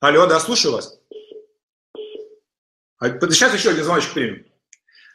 [0.00, 0.98] Алло, да, слушаю вас.
[2.98, 4.44] А, сейчас еще один звоночек примем.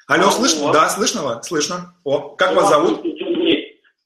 [0.08, 0.72] Алло, Алло слышно?
[0.72, 1.48] Да, слышно вас?
[1.48, 1.96] Слышно.
[2.06, 3.02] О, как вас зовут?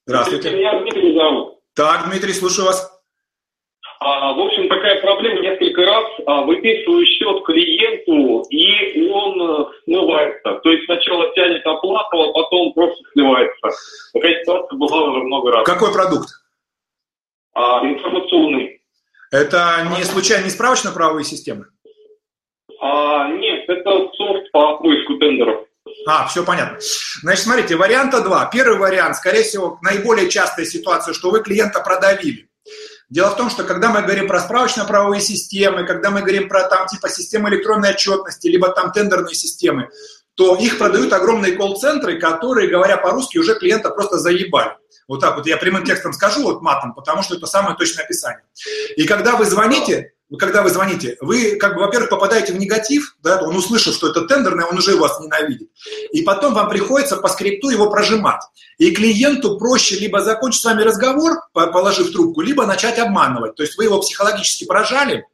[0.07, 0.51] Здравствуйте.
[0.51, 1.59] Меня Дмитрий зовут.
[1.75, 2.94] Так, Дмитрий, слушаю вас.
[4.05, 5.41] А, в общем, такая проблема.
[5.41, 10.59] Несколько раз а, выписываю счет клиенту, и он а, смывается.
[10.61, 13.69] То есть сначала тянет оплату, а потом просто сливается.
[14.13, 15.65] Такая ситуация была уже много раз.
[15.65, 16.29] Какой продукт?
[17.55, 18.79] А, информационный.
[19.31, 21.65] Это не случайно не справочно-правовые системы?
[22.79, 25.65] А, нет, это софт по поиску тендеров.
[26.07, 26.77] А, все понятно.
[27.23, 28.45] Значит, смотрите, варианта два.
[28.53, 32.47] Первый вариант, скорее всего, наиболее частая ситуация, что вы клиента продавили.
[33.09, 36.87] Дело в том, что когда мы говорим про справочно-правовые системы, когда мы говорим про там
[36.87, 39.89] типа системы электронной отчетности, либо там тендерные системы,
[40.33, 44.71] то их продают огромные колл-центры, которые, говоря по-русски, уже клиента просто заебали.
[45.07, 48.43] Вот так вот я прямым текстом скажу, вот матом, потому что это самое точное описание.
[48.97, 53.41] И когда вы звоните, когда вы звоните, вы, как бы, во-первых, попадаете в негатив, да,
[53.41, 55.69] он услышав, что это тендерный, он уже вас ненавидит.
[56.11, 58.41] И потом вам приходится по скрипту его прожимать.
[58.77, 63.55] И клиенту проще либо закончить с вами разговор, положив трубку, либо начать обманывать.
[63.55, 65.25] То есть вы его психологически прожали,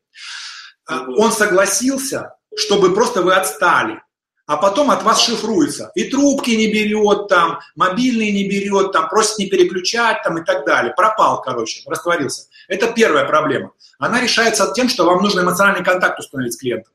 [0.86, 4.02] а, он согласился, чтобы просто вы отстали
[4.46, 5.92] а потом от вас шифруется.
[5.96, 10.66] И трубки не берет, там, мобильные не берет, там, просит не переключать там, и так
[10.66, 10.94] далее.
[10.96, 12.48] Пропал, короче, растворился.
[12.68, 13.72] Это первая проблема.
[14.00, 16.94] Она решается тем, что вам нужно эмоциональный контакт установить с клиентом.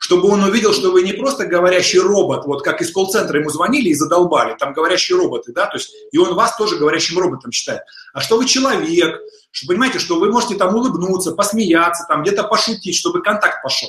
[0.00, 3.88] Чтобы он увидел, что вы не просто говорящий робот, вот как из колл-центра ему звонили
[3.88, 7.82] и задолбали, там говорящие роботы, да, то есть, и он вас тоже говорящим роботом считает.
[8.12, 12.96] А что вы человек, что понимаете, что вы можете там улыбнуться, посмеяться, там где-то пошутить,
[12.96, 13.88] чтобы контакт пошел.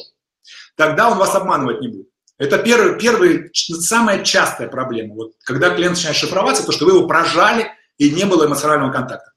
[0.75, 2.09] Тогда он вас обманывать не будет.
[2.39, 5.13] Это первый, первый, самая частая проблема.
[5.13, 9.31] Вот, когда клиент начинает шифроваться, то, что вы его прожали и не было эмоционального контакта.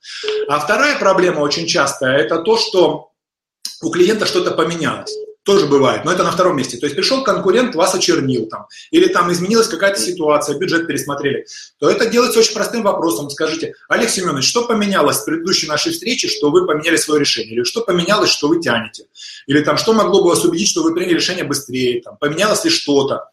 [0.48, 3.10] А вторая проблема очень частая– это то, что
[3.82, 5.12] у клиента что-то поменялось
[5.44, 6.76] тоже бывает, но это на втором месте.
[6.78, 11.46] То есть пришел конкурент, вас очернил там, или там изменилась какая-то ситуация, бюджет пересмотрели,
[11.78, 13.28] то это делается очень простым вопросом.
[13.30, 17.56] Скажите, Олег Семенович, что поменялось в предыдущей нашей встрече, что вы поменяли свое решение?
[17.56, 19.06] Или что поменялось, что вы тянете?
[19.46, 22.00] Или там, что могло бы вас убедить, что вы приняли решение быстрее?
[22.02, 23.28] Там, поменялось ли что-то?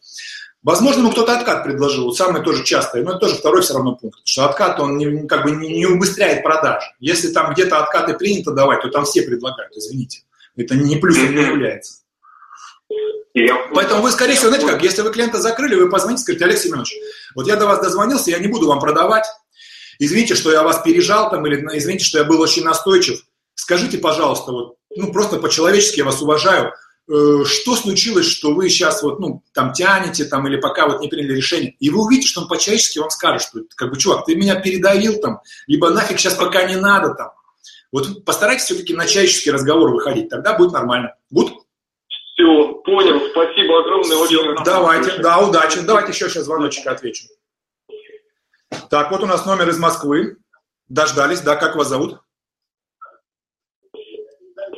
[0.62, 3.96] Возможно, ему кто-то откат предложил, вот самое тоже частое, но это тоже второй все равно
[3.96, 6.84] пункт, что откат, он не, как бы не, не убыстряет продаж.
[7.00, 10.24] Если там где-то откаты принято давать, то там все предлагают, извините.
[10.60, 12.02] Это не плюсом не является.
[13.74, 16.94] Поэтому вы, скорее всего, знаете как, если вы клиента закрыли, вы позвоните, скажите, Олег Семенович,
[17.36, 19.26] вот я до вас дозвонился, я не буду вам продавать,
[20.00, 23.22] извините, что я вас пережал там, или извините, что я был очень настойчив,
[23.56, 26.74] скажите, пожалуйста, вот, ну, просто по-человечески я вас уважаю,
[27.08, 31.08] э, что случилось, что вы сейчас вот, ну, там тянете, там, или пока вот не
[31.08, 34.36] приняли решение, и вы увидите, что он по-человечески вам скажет, что, как бы, чувак, ты
[34.36, 37.32] меня передавил там, либо нафиг сейчас пока не надо там,
[37.92, 41.16] вот постарайтесь все-таки на человеческий разговор выходить, тогда будет нормально.
[41.30, 41.54] Будет?
[42.08, 43.20] Все, понял.
[43.32, 44.18] Спасибо огромное.
[44.18, 45.82] Очень Давайте, да, удачи.
[45.82, 47.26] Давайте еще сейчас звоночек отвечу.
[48.90, 50.38] Так, вот у нас номер из Москвы.
[50.88, 52.20] Дождались, да, как вас зовут?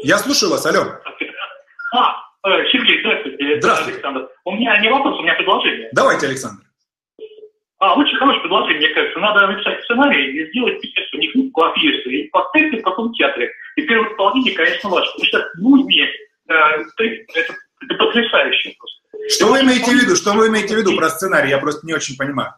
[0.04, 0.98] Я слушаю вас, алло.
[1.94, 3.60] А, э, Сергей, здравствуйте.
[3.60, 3.94] Здравствуйте.
[3.94, 4.30] Александр.
[4.46, 5.90] У меня не вопрос, у меня предложение.
[5.94, 6.64] Давайте, Александр.
[7.82, 9.20] А, очень хорошее предложение, мне кажется.
[9.20, 12.10] Надо написать сценарий и сделать пьесу, не книгу, а пьесу.
[12.12, 13.52] И поставить в каком театре.
[13.76, 15.12] И первое исполнение, конечно, ваше.
[15.14, 19.36] Потому что будни, э, это, это потрясающе просто.
[19.36, 20.16] Что вы имеете в виду?
[20.16, 21.50] Что вы имеете в виду про сценарий?
[21.50, 22.54] Я просто не очень понимаю.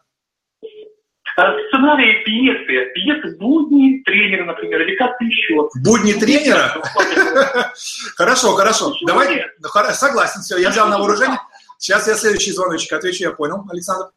[1.38, 2.92] А, сценарий пьесы.
[2.92, 5.70] Пьесы будни тренера, например, или как-то еще.
[5.82, 6.70] Будни тренера?
[8.16, 8.92] Хорошо, хорошо.
[9.06, 9.50] Давайте.
[9.94, 11.38] Согласен, все, я взял на вооружение.
[11.78, 14.10] Сейчас я следующий звоночек отвечу, я понял, Александр.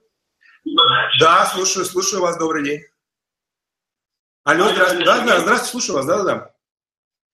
[1.20, 2.82] Да, слушаю, слушаю вас, добрый день.
[4.44, 5.06] Алло, здравствуйте.
[5.06, 6.57] Да, да, здравствуйте, слушаю вас, да, да, да.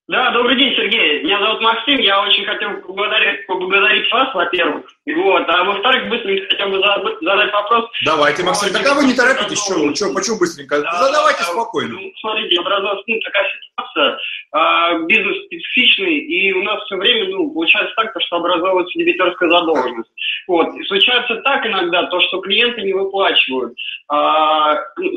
[0.06, 1.22] Да, добрый день, Сергей.
[1.22, 1.98] Меня зовут Максим.
[1.98, 4.84] Я очень хотел поблагодарить, поблагодарить вас, во-первых.
[5.06, 5.48] Вот.
[5.48, 6.78] А во-вторых, быстренько хотел бы
[7.22, 7.88] задать вопрос.
[8.04, 8.74] Давайте, Максим.
[8.74, 10.82] Так а вы не торопитесь, что, что, почему быстренько?
[10.82, 11.94] Да, Задавайте да, спокойно.
[11.94, 14.18] Ну, смотрите, образовалась ну, такая ситуация,
[14.52, 20.10] а, бизнес специфичный, и у нас все время, ну, получается так, что образовывается дебиторская задолженность.
[20.48, 20.68] Вот.
[20.76, 23.74] И случается так иногда, то, что клиенты не выплачивают.
[24.08, 24.74] А,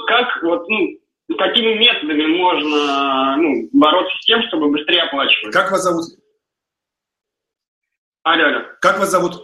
[0.08, 0.98] как вот, ну,
[1.36, 5.54] какими методами можно ну, бороться с тем, чтобы быстрее оплачивать?
[5.54, 6.06] Как вас зовут?
[8.24, 8.62] Алло, алло.
[8.82, 9.42] Как вас зовут?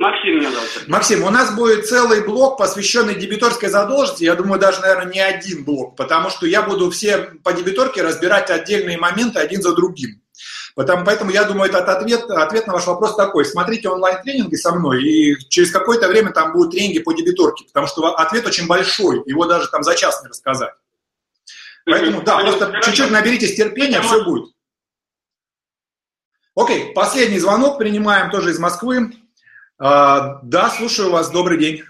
[0.00, 0.88] Максим меня зовут.
[0.88, 4.24] Максим, у нас будет целый блок, посвященный дебиторской задолженности.
[4.24, 8.50] Я думаю, даже, наверное, не один блок, потому что я буду все по дебиторке разбирать
[8.50, 10.20] отдельные моменты один за другим.
[10.76, 13.44] Потому, поэтому я думаю, этот ответ, ответ на ваш вопрос такой.
[13.44, 18.06] Смотрите онлайн-тренинги со мной, и через какое-то время там будут тренинги по дебиторке, потому что
[18.14, 20.74] ответ очень большой, его даже там за час не рассказать.
[21.90, 24.52] Поэтому, да, просто чуть-чуть наберитесь терпения, все будет.
[26.54, 29.12] Окей, последний звонок принимаем тоже из Москвы.
[29.78, 31.82] А, да, слушаю вас, добрый день.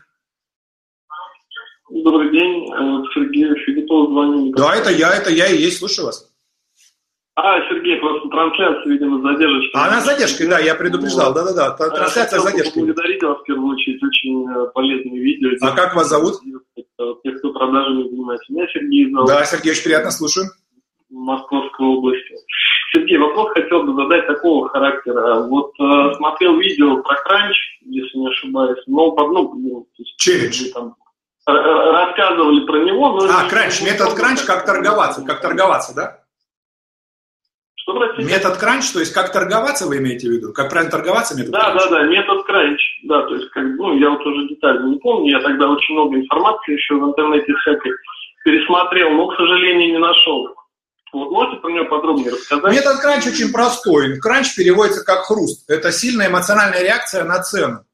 [1.91, 4.53] Добрый день, э, Сергей Филиппов звонил.
[4.53, 6.28] Да, это я, это я и есть, слушаю вас.
[7.41, 9.79] А, Сергей, просто трансляция, видимо, задержка.
[9.79, 12.83] А она с задержкой, да, я предупреждал, да-да-да, трансляция с задержкой.
[12.83, 15.51] Благодарить вас, в первую очередь, очень э, полезные видео.
[15.61, 16.35] А как вас зовут?
[17.23, 18.53] Тех, кто продажами занимается.
[18.53, 19.29] Меня Сергей зовут.
[19.29, 20.47] Да, Сергей, очень приятно, слушаю.
[21.11, 22.35] Московской области.
[22.93, 25.47] Сергей, вопрос хотел бы задать такого характера.
[25.47, 29.55] Вот э, смотрел видео про кранч, если не ошибаюсь, но по одну...
[29.55, 29.87] Ну,
[30.17, 30.73] Челлендж.
[30.75, 30.97] Там,
[31.47, 33.13] рассказывали про него.
[33.13, 36.28] Но а, кранч, метод кранч, как торговаться, как торговаться, да?
[37.89, 38.29] Что, простите?
[38.29, 40.53] Метод кранч, то есть как торговаться вы имеете в виду?
[40.53, 41.83] Как правильно торговаться метод Да, кранч?
[41.85, 42.81] да, да, метод кранч.
[43.05, 46.17] Да, то есть, как, ну, я вот уже детально не помню, я тогда очень много
[46.17, 47.93] информации еще в интернете всякой
[48.45, 50.55] пересмотрел, но, к сожалению, не нашел.
[51.15, 52.75] Вот можете про него подробнее рассказать?
[52.75, 54.19] Метод кранч очень простой.
[54.21, 55.65] Кранч переводится как хруст.
[55.71, 57.85] Это сильная эмоциональная реакция на цену.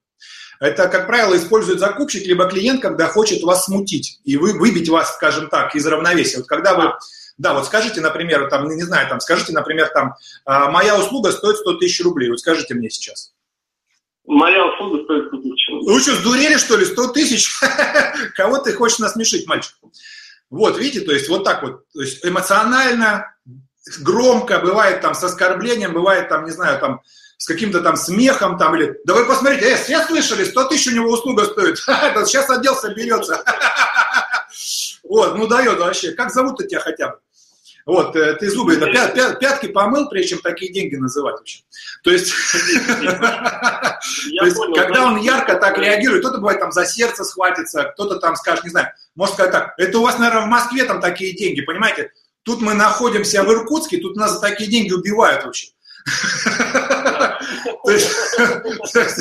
[0.59, 5.15] Это, как правило, использует закупщик либо клиент, когда хочет вас смутить и вы, выбить вас,
[5.15, 6.39] скажем так, из равновесия.
[6.39, 6.93] Вот когда вы
[7.37, 10.15] да, вот скажите, например, там, не знаю, там, скажите, например, там,
[10.45, 12.31] а, моя услуга стоит 100 тысяч рублей.
[12.31, 13.33] Вот скажите мне сейчас.
[14.27, 15.95] Моя услуга стоит 100 тысяч рублей.
[15.95, 16.85] Вы что, сдурели, что ли?
[16.85, 17.61] 100 тысяч?
[18.37, 19.75] Кого ты хочешь насмешить, мальчик?
[20.51, 23.35] Вот, видите, то есть вот так вот, то есть эмоционально,
[24.01, 27.01] громко, бывает там с оскорблением, бывает там, не знаю, там,
[27.39, 30.95] с каким-то там смехом там, или, да вы посмотрите, э, все слышали, 100 тысяч у
[30.95, 33.43] него услуга стоит, сейчас отдел соберется.
[35.15, 36.11] Вот, ну дает вообще.
[36.11, 37.19] Как зовут-то тебя хотя бы?
[37.87, 41.61] Вот, э, ты зубы, это пят, пят, пятки помыл, прежде чем такие деньги называть вообще.
[42.03, 42.33] То есть,
[42.73, 48.35] то есть когда он ярко так реагирует, кто-то бывает там за сердце схватится, кто-то там
[48.35, 51.61] скажет, не знаю, может сказать так, это у вас, наверное, в Москве там такие деньги,
[51.61, 52.11] понимаете?
[52.43, 55.69] Тут мы находимся в Иркутске, тут нас за такие деньги убивают вообще.
[57.85, 58.15] То есть,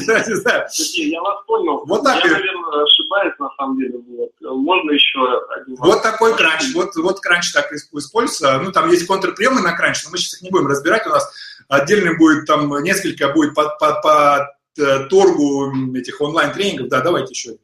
[0.08, 0.68] я не знаю.
[0.96, 1.84] Я вас понял.
[1.86, 2.24] Вот так.
[2.24, 4.00] Я, наверное, ошибаюсь на самом деле.
[4.42, 5.20] Можно еще
[5.56, 6.74] один Вот такой кранч.
[6.74, 8.60] Вот, кранч так используется.
[8.60, 11.06] Ну, там есть контрприемы на кранч, но мы сейчас их не будем разбирать.
[11.08, 11.30] У нас
[11.68, 16.90] отдельный будет там несколько будет по э, торгу этих онлайн-тренингов.
[16.90, 17.58] Да, давайте еще.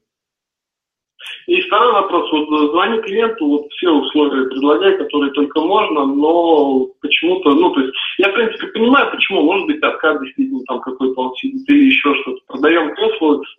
[1.50, 2.32] И второй вопрос.
[2.32, 7.94] Вот звони клиенту, вот все условия предлагай, которые только можно, но почему-то, ну, то есть,
[8.20, 12.14] я, в принципе, понимаю, почему, может быть, откат действительно там какой-то он сидит или еще
[12.22, 12.40] что-то.
[12.46, 13.56] Продаем кросс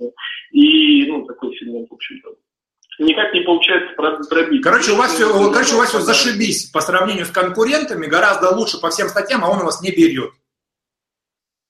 [0.53, 2.30] и, ну, такой сегмент, в общем-то
[3.01, 4.62] никак не получается пробить.
[4.62, 8.78] Короче, у вас все, короче, у вас все зашибись по сравнению с конкурентами, гораздо лучше
[8.80, 10.30] по всем статьям, а он у вас не берет.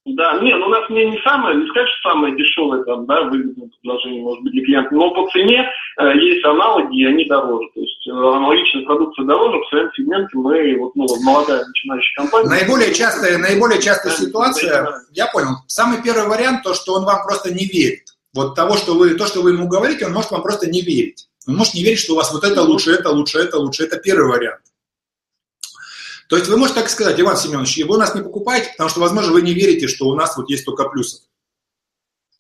[0.06, 3.22] Да, не, ну у нас не, не самое, не сказать, что самое дешевое там, да,
[3.24, 7.68] выгодное предложение может быть для клиента, но по цене э, есть аналоги, и они дороже.
[7.74, 12.48] То есть э, аналогичная продукция дороже, в своем сегменте мы, вот, ну, молодая начинающая компания.
[12.48, 17.52] Наиболее частая, наиболее частая ситуация, я понял, самый первый вариант, то, что он вам просто
[17.52, 18.04] не верит.
[18.32, 21.28] Вот того, что вы, то, что вы ему говорите, он может вам просто не верить.
[21.46, 23.84] Он может не верить, что у вас вот это лучше, это лучше, это лучше.
[23.84, 24.60] Это первый вариант.
[26.30, 29.32] То есть вы можете так сказать, Иван Семенович, вы нас не покупаете, потому что, возможно,
[29.32, 31.22] вы не верите, что у нас вот есть только плюсы.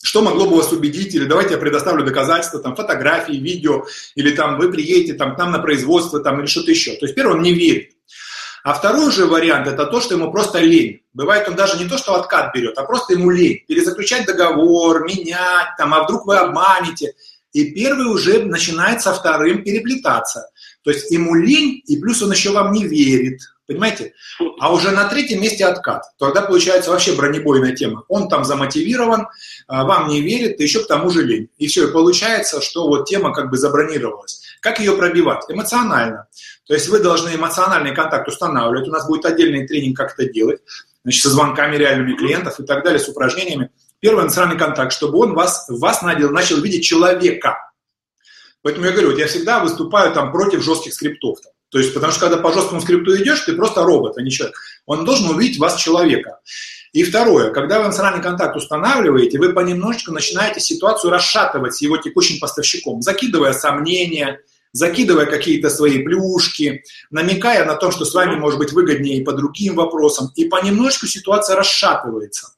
[0.00, 1.12] Что могло бы вас убедить?
[1.16, 3.84] Или давайте я предоставлю доказательства, там, фотографии, видео,
[4.14, 6.92] или там вы приедете там, к нам на производство, там, или что-то еще.
[6.92, 7.90] То есть, первый, он не верит.
[8.62, 11.00] А второй же вариант– это то, что ему просто лень.
[11.12, 13.64] Бывает, он даже не то, что откат берет, а просто ему лень.
[13.66, 17.14] Перезаключать договор, менять, там, а вдруг вы обманете.
[17.52, 20.48] И первый уже начинает со вторым переплетаться.
[20.84, 23.40] То есть ему лень, и плюс он еще вам не верит.
[23.70, 24.14] Понимаете?
[24.58, 26.02] А уже на третьем месте откат.
[26.18, 28.02] Тогда получается вообще бронебойная тема.
[28.08, 29.28] Он там замотивирован,
[29.68, 31.50] а, вам не верит, еще к тому же лень.
[31.56, 34.42] И все, и получается, что вот тема как бы забронировалась.
[34.60, 35.44] Как ее пробивать?
[35.48, 36.26] Эмоционально.
[36.66, 38.88] То есть вы должны эмоциональный контакт устанавливать.
[38.88, 40.58] У нас будет отдельный тренинг, как это делать.
[41.04, 43.70] Значит, со звонками реальными клиентов и так далее, с упражнениями.
[44.00, 47.56] Первый эмоциональный контакт, чтобы он вас, вас начал, начал видеть человека.
[48.62, 51.40] Поэтому я говорю, вот я всегда выступаю там против жестких скриптов.
[51.40, 51.52] Там.
[51.70, 54.56] То есть, потому что когда по жесткому скрипту идешь, ты просто робот, а не человек.
[54.86, 56.40] Он должен увидеть вас человека.
[56.92, 62.40] И второе, когда вы эмоциональный контакт устанавливаете, вы понемножечку начинаете ситуацию расшатывать с его текущим
[62.40, 64.40] поставщиком, закидывая сомнения,
[64.72, 69.32] закидывая какие-то свои плюшки, намекая на то, что с вами может быть выгоднее и по
[69.32, 70.32] другим вопросам.
[70.34, 72.48] И понемножечку ситуация расшатывается.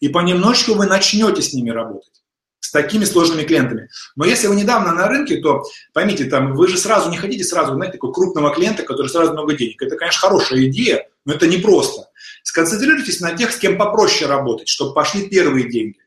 [0.00, 2.17] И понемножечку вы начнете с ними работать
[2.60, 3.88] с такими сложными клиентами.
[4.16, 7.74] Но если вы недавно на рынке, то поймите, там, вы же сразу не хотите сразу,
[7.74, 9.80] знаете, такого крупного клиента, который сразу много денег.
[9.80, 12.08] Это, конечно, хорошая идея, но это непросто.
[12.42, 15.98] Сконцентрируйтесь на тех, с кем попроще работать, чтобы пошли первые деньги.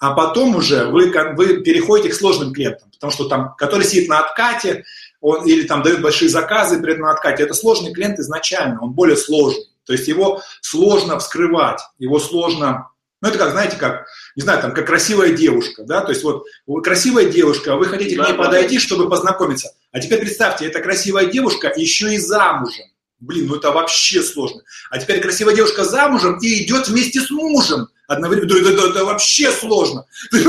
[0.00, 4.20] А потом уже вы, вы переходите к сложным клиентам, потому что там, который сидит на
[4.20, 4.84] откате,
[5.20, 9.16] он, или там дает большие заказы при на откате, это сложный клиент изначально, он более
[9.16, 9.66] сложный.
[9.84, 12.89] То есть его сложно вскрывать, его сложно
[13.20, 16.44] ну, это как, знаете, как, не знаю, там, как красивая девушка, да, то есть вот
[16.82, 18.80] красивая девушка, вы хотите да, к ней да, подойти, да.
[18.80, 19.72] чтобы познакомиться.
[19.92, 22.86] А теперь представьте, эта красивая девушка еще и замужем.
[23.20, 24.62] Блин, ну это вообще сложно.
[24.90, 28.46] А теперь красивая девушка замужем и идет вместе с мужем одновременно.
[28.46, 30.06] Это, это, это вообще сложно.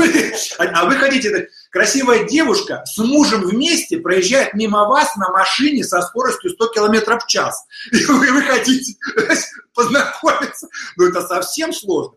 [0.58, 6.00] А, а вы хотите, красивая девушка с мужем вместе проезжает мимо вас на машине со
[6.00, 7.66] скоростью 100 км в час.
[7.92, 8.94] И вы, вы хотите
[9.74, 10.68] познакомиться.
[10.96, 12.14] Ну это совсем сложно.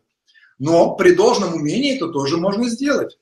[0.60, 3.18] Но при должном умении это тоже можно сделать.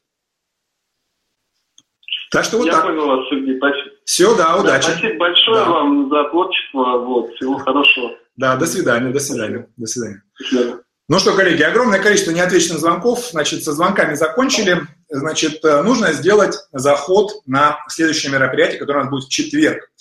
[2.32, 2.86] Так что вот Я так.
[2.86, 3.90] понял вас, Сергей, спасибо.
[4.06, 4.88] Все, да, удачи.
[4.88, 5.70] Да, спасибо большое да.
[5.70, 6.98] вам за творчество.
[6.98, 8.12] Вот, всего хорошего.
[8.36, 9.68] Да, до свидания, до свидания.
[9.78, 10.24] До свидания.
[10.40, 10.80] До свидания.
[11.10, 13.28] Ну что, коллеги, огромное количество неотвеченных звонков.
[13.32, 14.82] Значит, со звонками закончили.
[15.10, 19.92] Значит, э, нужно сделать заход на следующее мероприятие, которое у нас будет в четверг.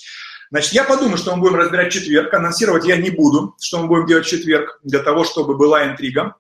[0.51, 2.33] Значит, я подумаю, что мы будем разбирать четверг.
[2.33, 6.37] Анонсировать я не буду, что мы будем делать в четверг, для того, чтобы была интрига.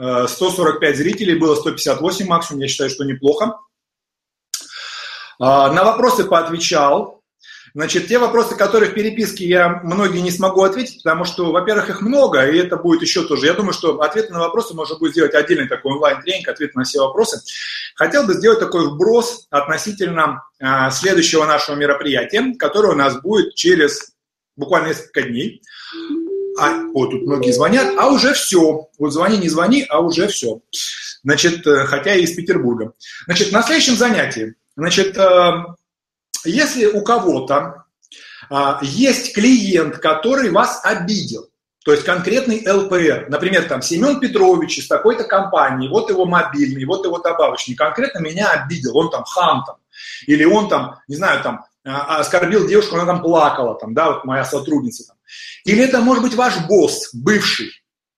[0.00, 3.58] 145 зрителей, было 158 максимум, я считаю, что неплохо.
[5.40, 7.22] А, на вопросы поотвечал.
[7.72, 12.00] Значит, те вопросы, которые в переписке я многие не смогу ответить, потому что, во-первых, их
[12.02, 13.46] много, и это будет еще тоже.
[13.46, 17.00] Я думаю, что ответы на вопросы можно будет сделать отдельный такой онлайн-тренинг, ответы на все
[17.00, 17.40] вопросы.
[17.94, 24.14] Хотел бы сделать такой вброс относительно а, следующего нашего мероприятия, которое у нас будет через
[24.56, 25.62] буквально несколько дней
[26.60, 28.88] а, вот тут многие звонят, а уже все.
[28.98, 30.60] Вот звони, не звони, а уже все.
[31.24, 32.92] Значит, э, хотя и из Петербурга.
[33.24, 35.50] Значит, на следующем занятии, значит, э,
[36.44, 37.84] если у кого-то
[38.50, 41.48] а, есть клиент, который вас обидел,
[41.84, 47.04] то есть конкретный ЛПР, например, там Семен Петрович из такой-то компании, вот его мобильный, вот
[47.06, 49.76] его добавочный, конкретно меня обидел, он там хам там,
[50.26, 54.24] или он там, не знаю, там а, оскорбил девушку, она там плакала, там, да, вот
[54.24, 55.16] моя сотрудница там.
[55.64, 57.70] Или это может быть ваш босс, бывший,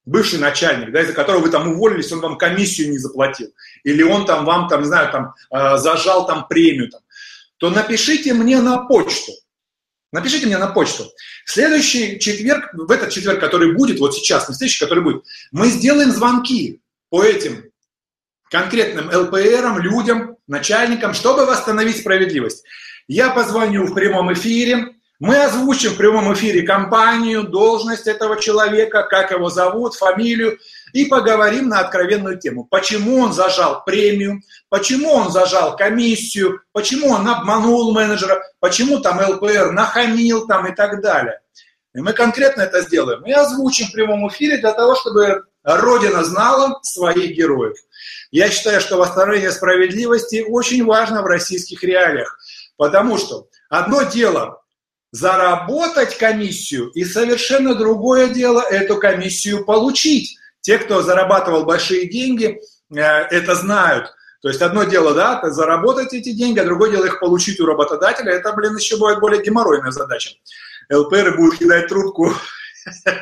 [0.04, 3.48] бывший начальник, да, из-за которого вы там уволились, он вам комиссию не заплатил,
[3.84, 7.00] или он там вам, там, не знаю, там, э, зажал там премию, там,
[7.58, 9.32] то напишите мне на почту.
[10.12, 11.10] Напишите мне на почту.
[11.46, 16.10] следующий четверг, в этот четверг, который будет, вот сейчас, не следующий, который будет, мы сделаем
[16.10, 17.64] звонки по этим
[18.50, 22.64] конкретным ЛПРам, людям, начальникам, чтобы восстановить справедливость.
[23.08, 29.30] Я позвоню в прямом эфире, мы озвучим в прямом эфире компанию, должность этого человека, как
[29.30, 30.58] его зовут, фамилию,
[30.92, 32.66] и поговорим на откровенную тему.
[32.68, 39.70] Почему он зажал премию, почему он зажал комиссию, почему он обманул менеджера, почему там ЛПР
[39.72, 41.40] нахамил там и так далее.
[41.94, 43.24] И мы конкретно это сделаем.
[43.24, 47.76] И озвучим в прямом эфире для того, чтобы Родина знала своих героев.
[48.30, 52.38] Я считаю, что восстановление справедливости очень важно в российских реалиях,
[52.76, 54.61] потому что одно дело
[55.12, 60.38] заработать комиссию, и совершенно другое дело эту комиссию получить.
[60.62, 62.60] Те, кто зарабатывал большие деньги,
[62.90, 64.14] э, это знают.
[64.40, 68.32] То есть одно дело, да, заработать эти деньги, а другое дело их получить у работодателя.
[68.32, 70.30] Это, блин, еще бывает более геморройная задача.
[70.92, 72.32] ЛПР будут кидать трубку.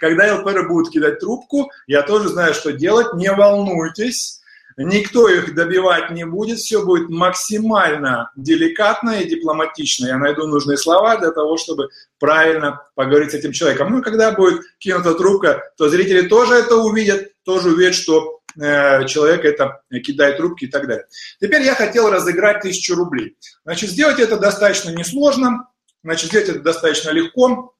[0.00, 3.14] Когда ЛПР будут кидать трубку, я тоже знаю, что делать.
[3.14, 4.40] Не волнуйтесь
[4.78, 10.06] Никто их добивать не будет, все будет максимально деликатно и дипломатично.
[10.06, 13.90] Я найду нужные слова для того, чтобы правильно поговорить с этим человеком.
[13.90, 19.46] Ну, когда будет кинута трубка, то зрители тоже это увидят, тоже увидят, что э, человек
[19.46, 21.06] это кидает трубки и так далее.
[21.40, 23.38] Теперь я хотел разыграть тысячу рублей.
[23.64, 25.68] Значит, сделать это достаточно несложно,
[26.04, 27.74] значит, сделать это достаточно легко.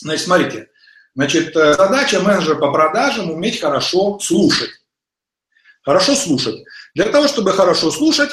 [0.00, 0.68] Значит, смотрите,
[1.14, 4.70] значит, э, задача менеджера по продажам уметь хорошо слушать.
[5.86, 6.64] Хорошо слушать.
[6.96, 8.32] Для того, чтобы хорошо слушать,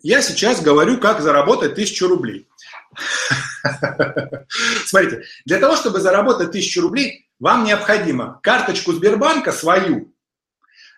[0.00, 2.48] я сейчас говорю, как заработать тысячу рублей.
[4.86, 10.14] Смотрите, для того, чтобы заработать тысячу рублей, вам необходимо карточку Сбербанка свою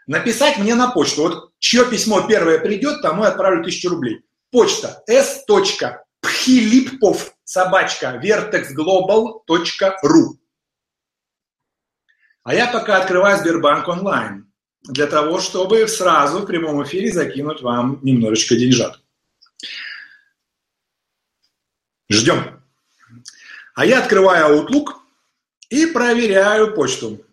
[0.06, 1.22] написать мне на почту.
[1.22, 4.24] Вот чье письмо первое придет, тому я отправлю тысячу рублей.
[4.52, 5.44] Почта s
[7.42, 10.36] собачка, vertexglobal.ru.
[12.44, 14.49] А я пока открываю Сбербанк онлайн
[14.82, 19.00] для того, чтобы сразу в прямом эфире закинуть вам немножечко деньжат.
[22.08, 22.60] Ждем.
[23.74, 24.94] А я открываю Outlook
[25.68, 27.24] и проверяю почту.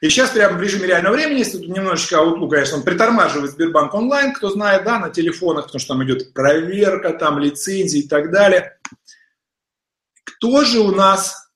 [0.00, 3.94] И сейчас прямо в режиме реального времени, если тут немножечко Outlook, конечно, он притормаживает Сбербанк
[3.94, 8.32] онлайн, кто знает, да, на телефонах, потому что там идет проверка, там лицензии и так
[8.32, 8.78] далее.
[10.24, 11.52] Кто же у нас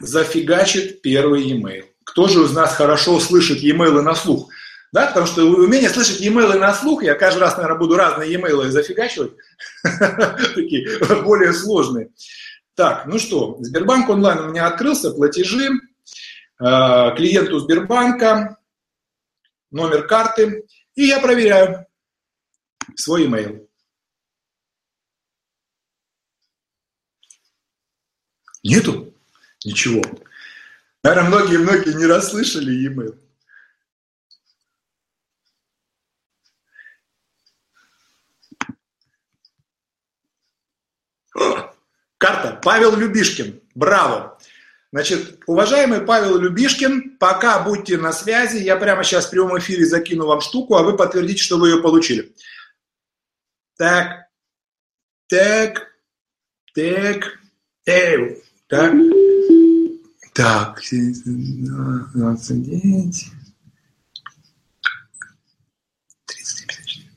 [0.00, 1.93] зафигачит первый e-mail?
[2.04, 4.48] Кто же из нас хорошо слышит e-mail на слух?
[4.92, 8.68] Да, потому что умение слышать e-mail на слух, я каждый раз, наверное, буду разные e-mail
[8.70, 9.32] зафигачивать,
[10.54, 12.10] такие более сложные.
[12.76, 15.70] Так, ну что, Сбербанк онлайн у меня открылся, платежи,
[16.60, 18.58] Э, клиенту Сбербанка,
[19.70, 21.86] номер карты, и я проверяю
[22.94, 23.68] свой email.
[28.62, 29.12] Нету?
[29.64, 30.02] Ничего.
[31.04, 33.18] Наверное, многие-многие не расслышали e-mail.
[42.16, 42.58] Карта.
[42.62, 43.60] Павел Любишкин.
[43.74, 44.38] Браво.
[44.92, 50.24] Значит, уважаемый Павел Любишкин, пока будьте на связи, я прямо сейчас в прямом эфире закину
[50.24, 52.34] вам штуку, а вы подтвердите, что вы ее получили.
[53.76, 54.28] Так,
[55.26, 55.86] так,
[56.74, 57.24] так,
[57.84, 58.36] э,
[58.68, 58.94] так,
[60.34, 63.26] так, 29,
[66.26, 67.10] 33,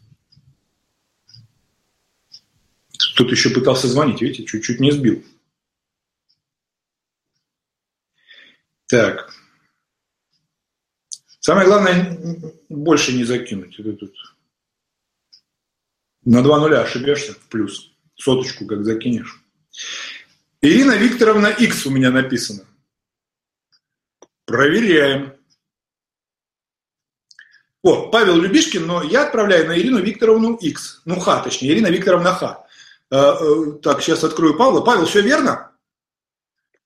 [3.15, 5.25] Тут еще пытался звонить, видите, чуть-чуть не сбил.
[8.85, 9.33] Так.
[11.39, 12.19] Самое главное,
[12.69, 13.79] больше не закинуть.
[13.79, 14.13] Это тут.
[16.23, 17.91] На два нуля ошибешься в плюс.
[18.15, 19.43] Соточку как закинешь.
[20.61, 22.67] Ирина Викторовна X у меня написано.
[24.47, 25.33] Проверяем.
[27.83, 31.01] О, Павел Любишкин, но я отправляю на Ирину Викторовну X.
[31.03, 32.65] Ну, Х, точнее, Ирина Викторовна Х.
[33.11, 34.79] Э, э, так, сейчас открою Павла.
[34.79, 35.73] Павел, все верно?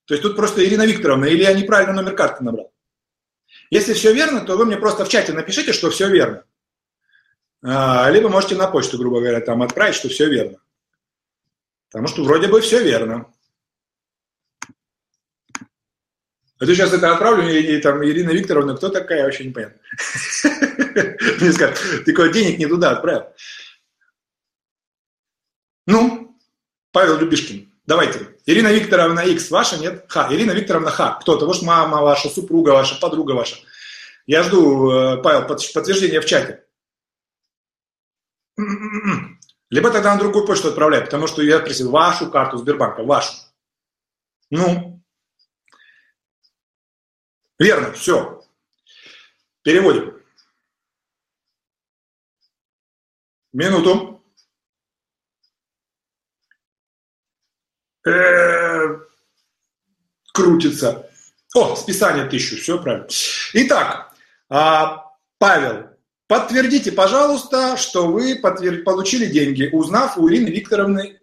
[0.06, 2.74] То есть тут просто Ирина Викторовна, или я неправильно номер карты набрал.
[3.70, 6.44] Если все верно, то вы мне просто в чате напишите, что все верно.
[7.64, 10.58] А, либо можете на почту, грубо говоря, там отправить, что все верно.
[11.92, 13.32] Потому что вроде бы все верно.
[16.62, 19.82] А ты сейчас это отправлю, и, и там Ирина Викторовна, кто такая, вообще непонятно.
[21.42, 23.24] Мне скажут, ты кого денег не туда отправил.
[25.88, 26.38] Ну,
[26.92, 27.74] Павел Любишкин.
[27.88, 28.38] Давайте.
[28.46, 30.06] Ирина Викторовна X ваша, нет?
[30.08, 30.28] Ха.
[30.30, 31.18] Ирина Викторовна Ха.
[31.20, 31.36] Кто?
[31.36, 33.56] Того, что мама ваша, супруга ваша, подруга ваша.
[34.28, 36.64] Я жду, э, Павел, подтверждение в чате.
[39.72, 43.34] Либо тогда на другую почту отправляй, потому что я просил вашу карту Сбербанка, вашу.
[44.52, 45.01] Ну,
[47.64, 48.44] верно, все.
[49.64, 50.20] Переводим.
[53.54, 54.24] Минуту.
[58.08, 59.00] Э,
[60.34, 61.10] крутится.
[61.54, 63.08] О, списание тысячу, все правильно.
[63.54, 64.16] Итак,
[64.50, 65.90] а, Павел,
[66.28, 71.21] подтвердите, пожалуйста, что вы получили деньги, узнав у Ирины Викторовны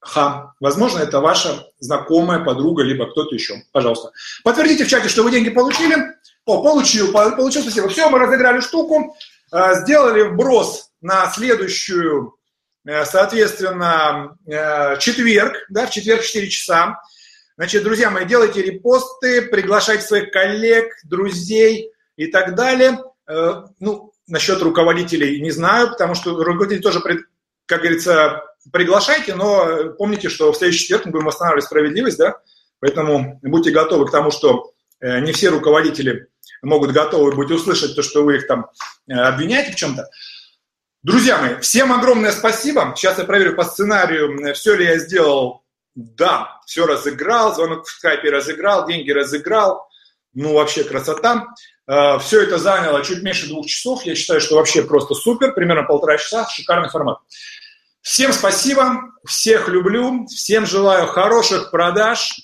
[0.00, 0.54] Ха.
[0.60, 3.62] Возможно, это ваша знакомая, подруга, либо кто-то еще.
[3.72, 4.12] Пожалуйста.
[4.44, 5.96] Подтвердите в чате, что вы деньги получили.
[6.44, 7.88] О, получил, получил, спасибо.
[7.88, 9.16] Все, мы разыграли штуку,
[9.50, 12.36] а, сделали вброс на следующую
[12.86, 17.00] Э, соответственно, э, четверг, да, в четверг в 4 часа.
[17.56, 23.00] Значит, друзья мои, делайте репосты, приглашайте своих коллег, друзей и так далее.
[23.26, 27.00] Э, ну, насчет руководителей не знаю, потому что руководители тоже,
[27.66, 28.42] как говорится,
[28.72, 32.38] приглашайте, но помните, что в следующий четверг мы будем восстанавливать справедливость, да,
[32.80, 36.28] поэтому будьте готовы к тому, что не все руководители
[36.62, 38.66] могут готовы быть услышать то, что вы их там
[39.08, 40.08] обвиняете в чем-то.
[41.02, 42.92] Друзья мои, всем огромное спасибо.
[42.96, 45.62] Сейчас я проверю по сценарию, все ли я сделал.
[45.94, 49.88] Да, все разыграл, звонок в скайпе разыграл, деньги разыграл.
[50.34, 51.46] Ну, вообще красота.
[51.88, 54.02] Э, все это заняло чуть меньше двух часов.
[54.02, 55.54] Я считаю, что вообще просто супер.
[55.54, 56.46] Примерно полтора часа.
[56.46, 57.18] Шикарный формат.
[58.06, 62.36] Всем спасибо, всех люблю, всем желаю хороших продаж.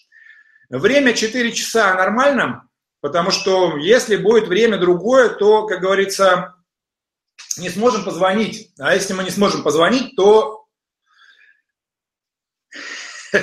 [0.68, 2.68] Время 4 часа нормально,
[3.00, 6.56] потому что если будет время другое, то, как говорится,
[7.58, 8.72] не сможем позвонить.
[8.80, 10.66] А если мы не сможем позвонить, то...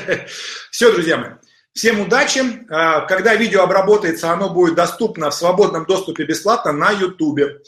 [0.71, 1.31] Все, друзья мои.
[1.71, 2.41] Всем удачи.
[2.69, 7.63] А, когда видео обработается, оно будет доступно в свободном доступе бесплатно на YouTube.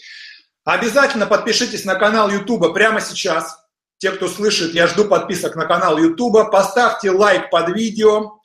[0.65, 3.60] Обязательно подпишитесь на канал YouTube прямо сейчас.
[4.01, 6.49] Те, кто слышит, я жду подписок на канал YouTube.
[6.51, 8.39] Поставьте лайк под видео,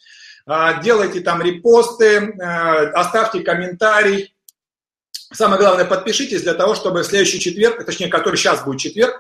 [0.45, 4.37] а, делайте там репосты, а, оставьте комментарий.
[5.33, 9.19] Самое главное, подпишитесь для того, чтобы следующий четверг, точнее, который сейчас будет четверг,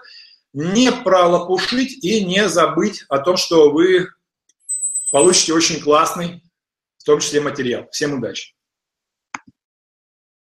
[0.53, 4.11] не пролопушить и не забыть о том, что вы
[5.11, 6.43] получите очень классный,
[6.99, 7.89] в том числе материал.
[7.93, 8.56] Всем удачи!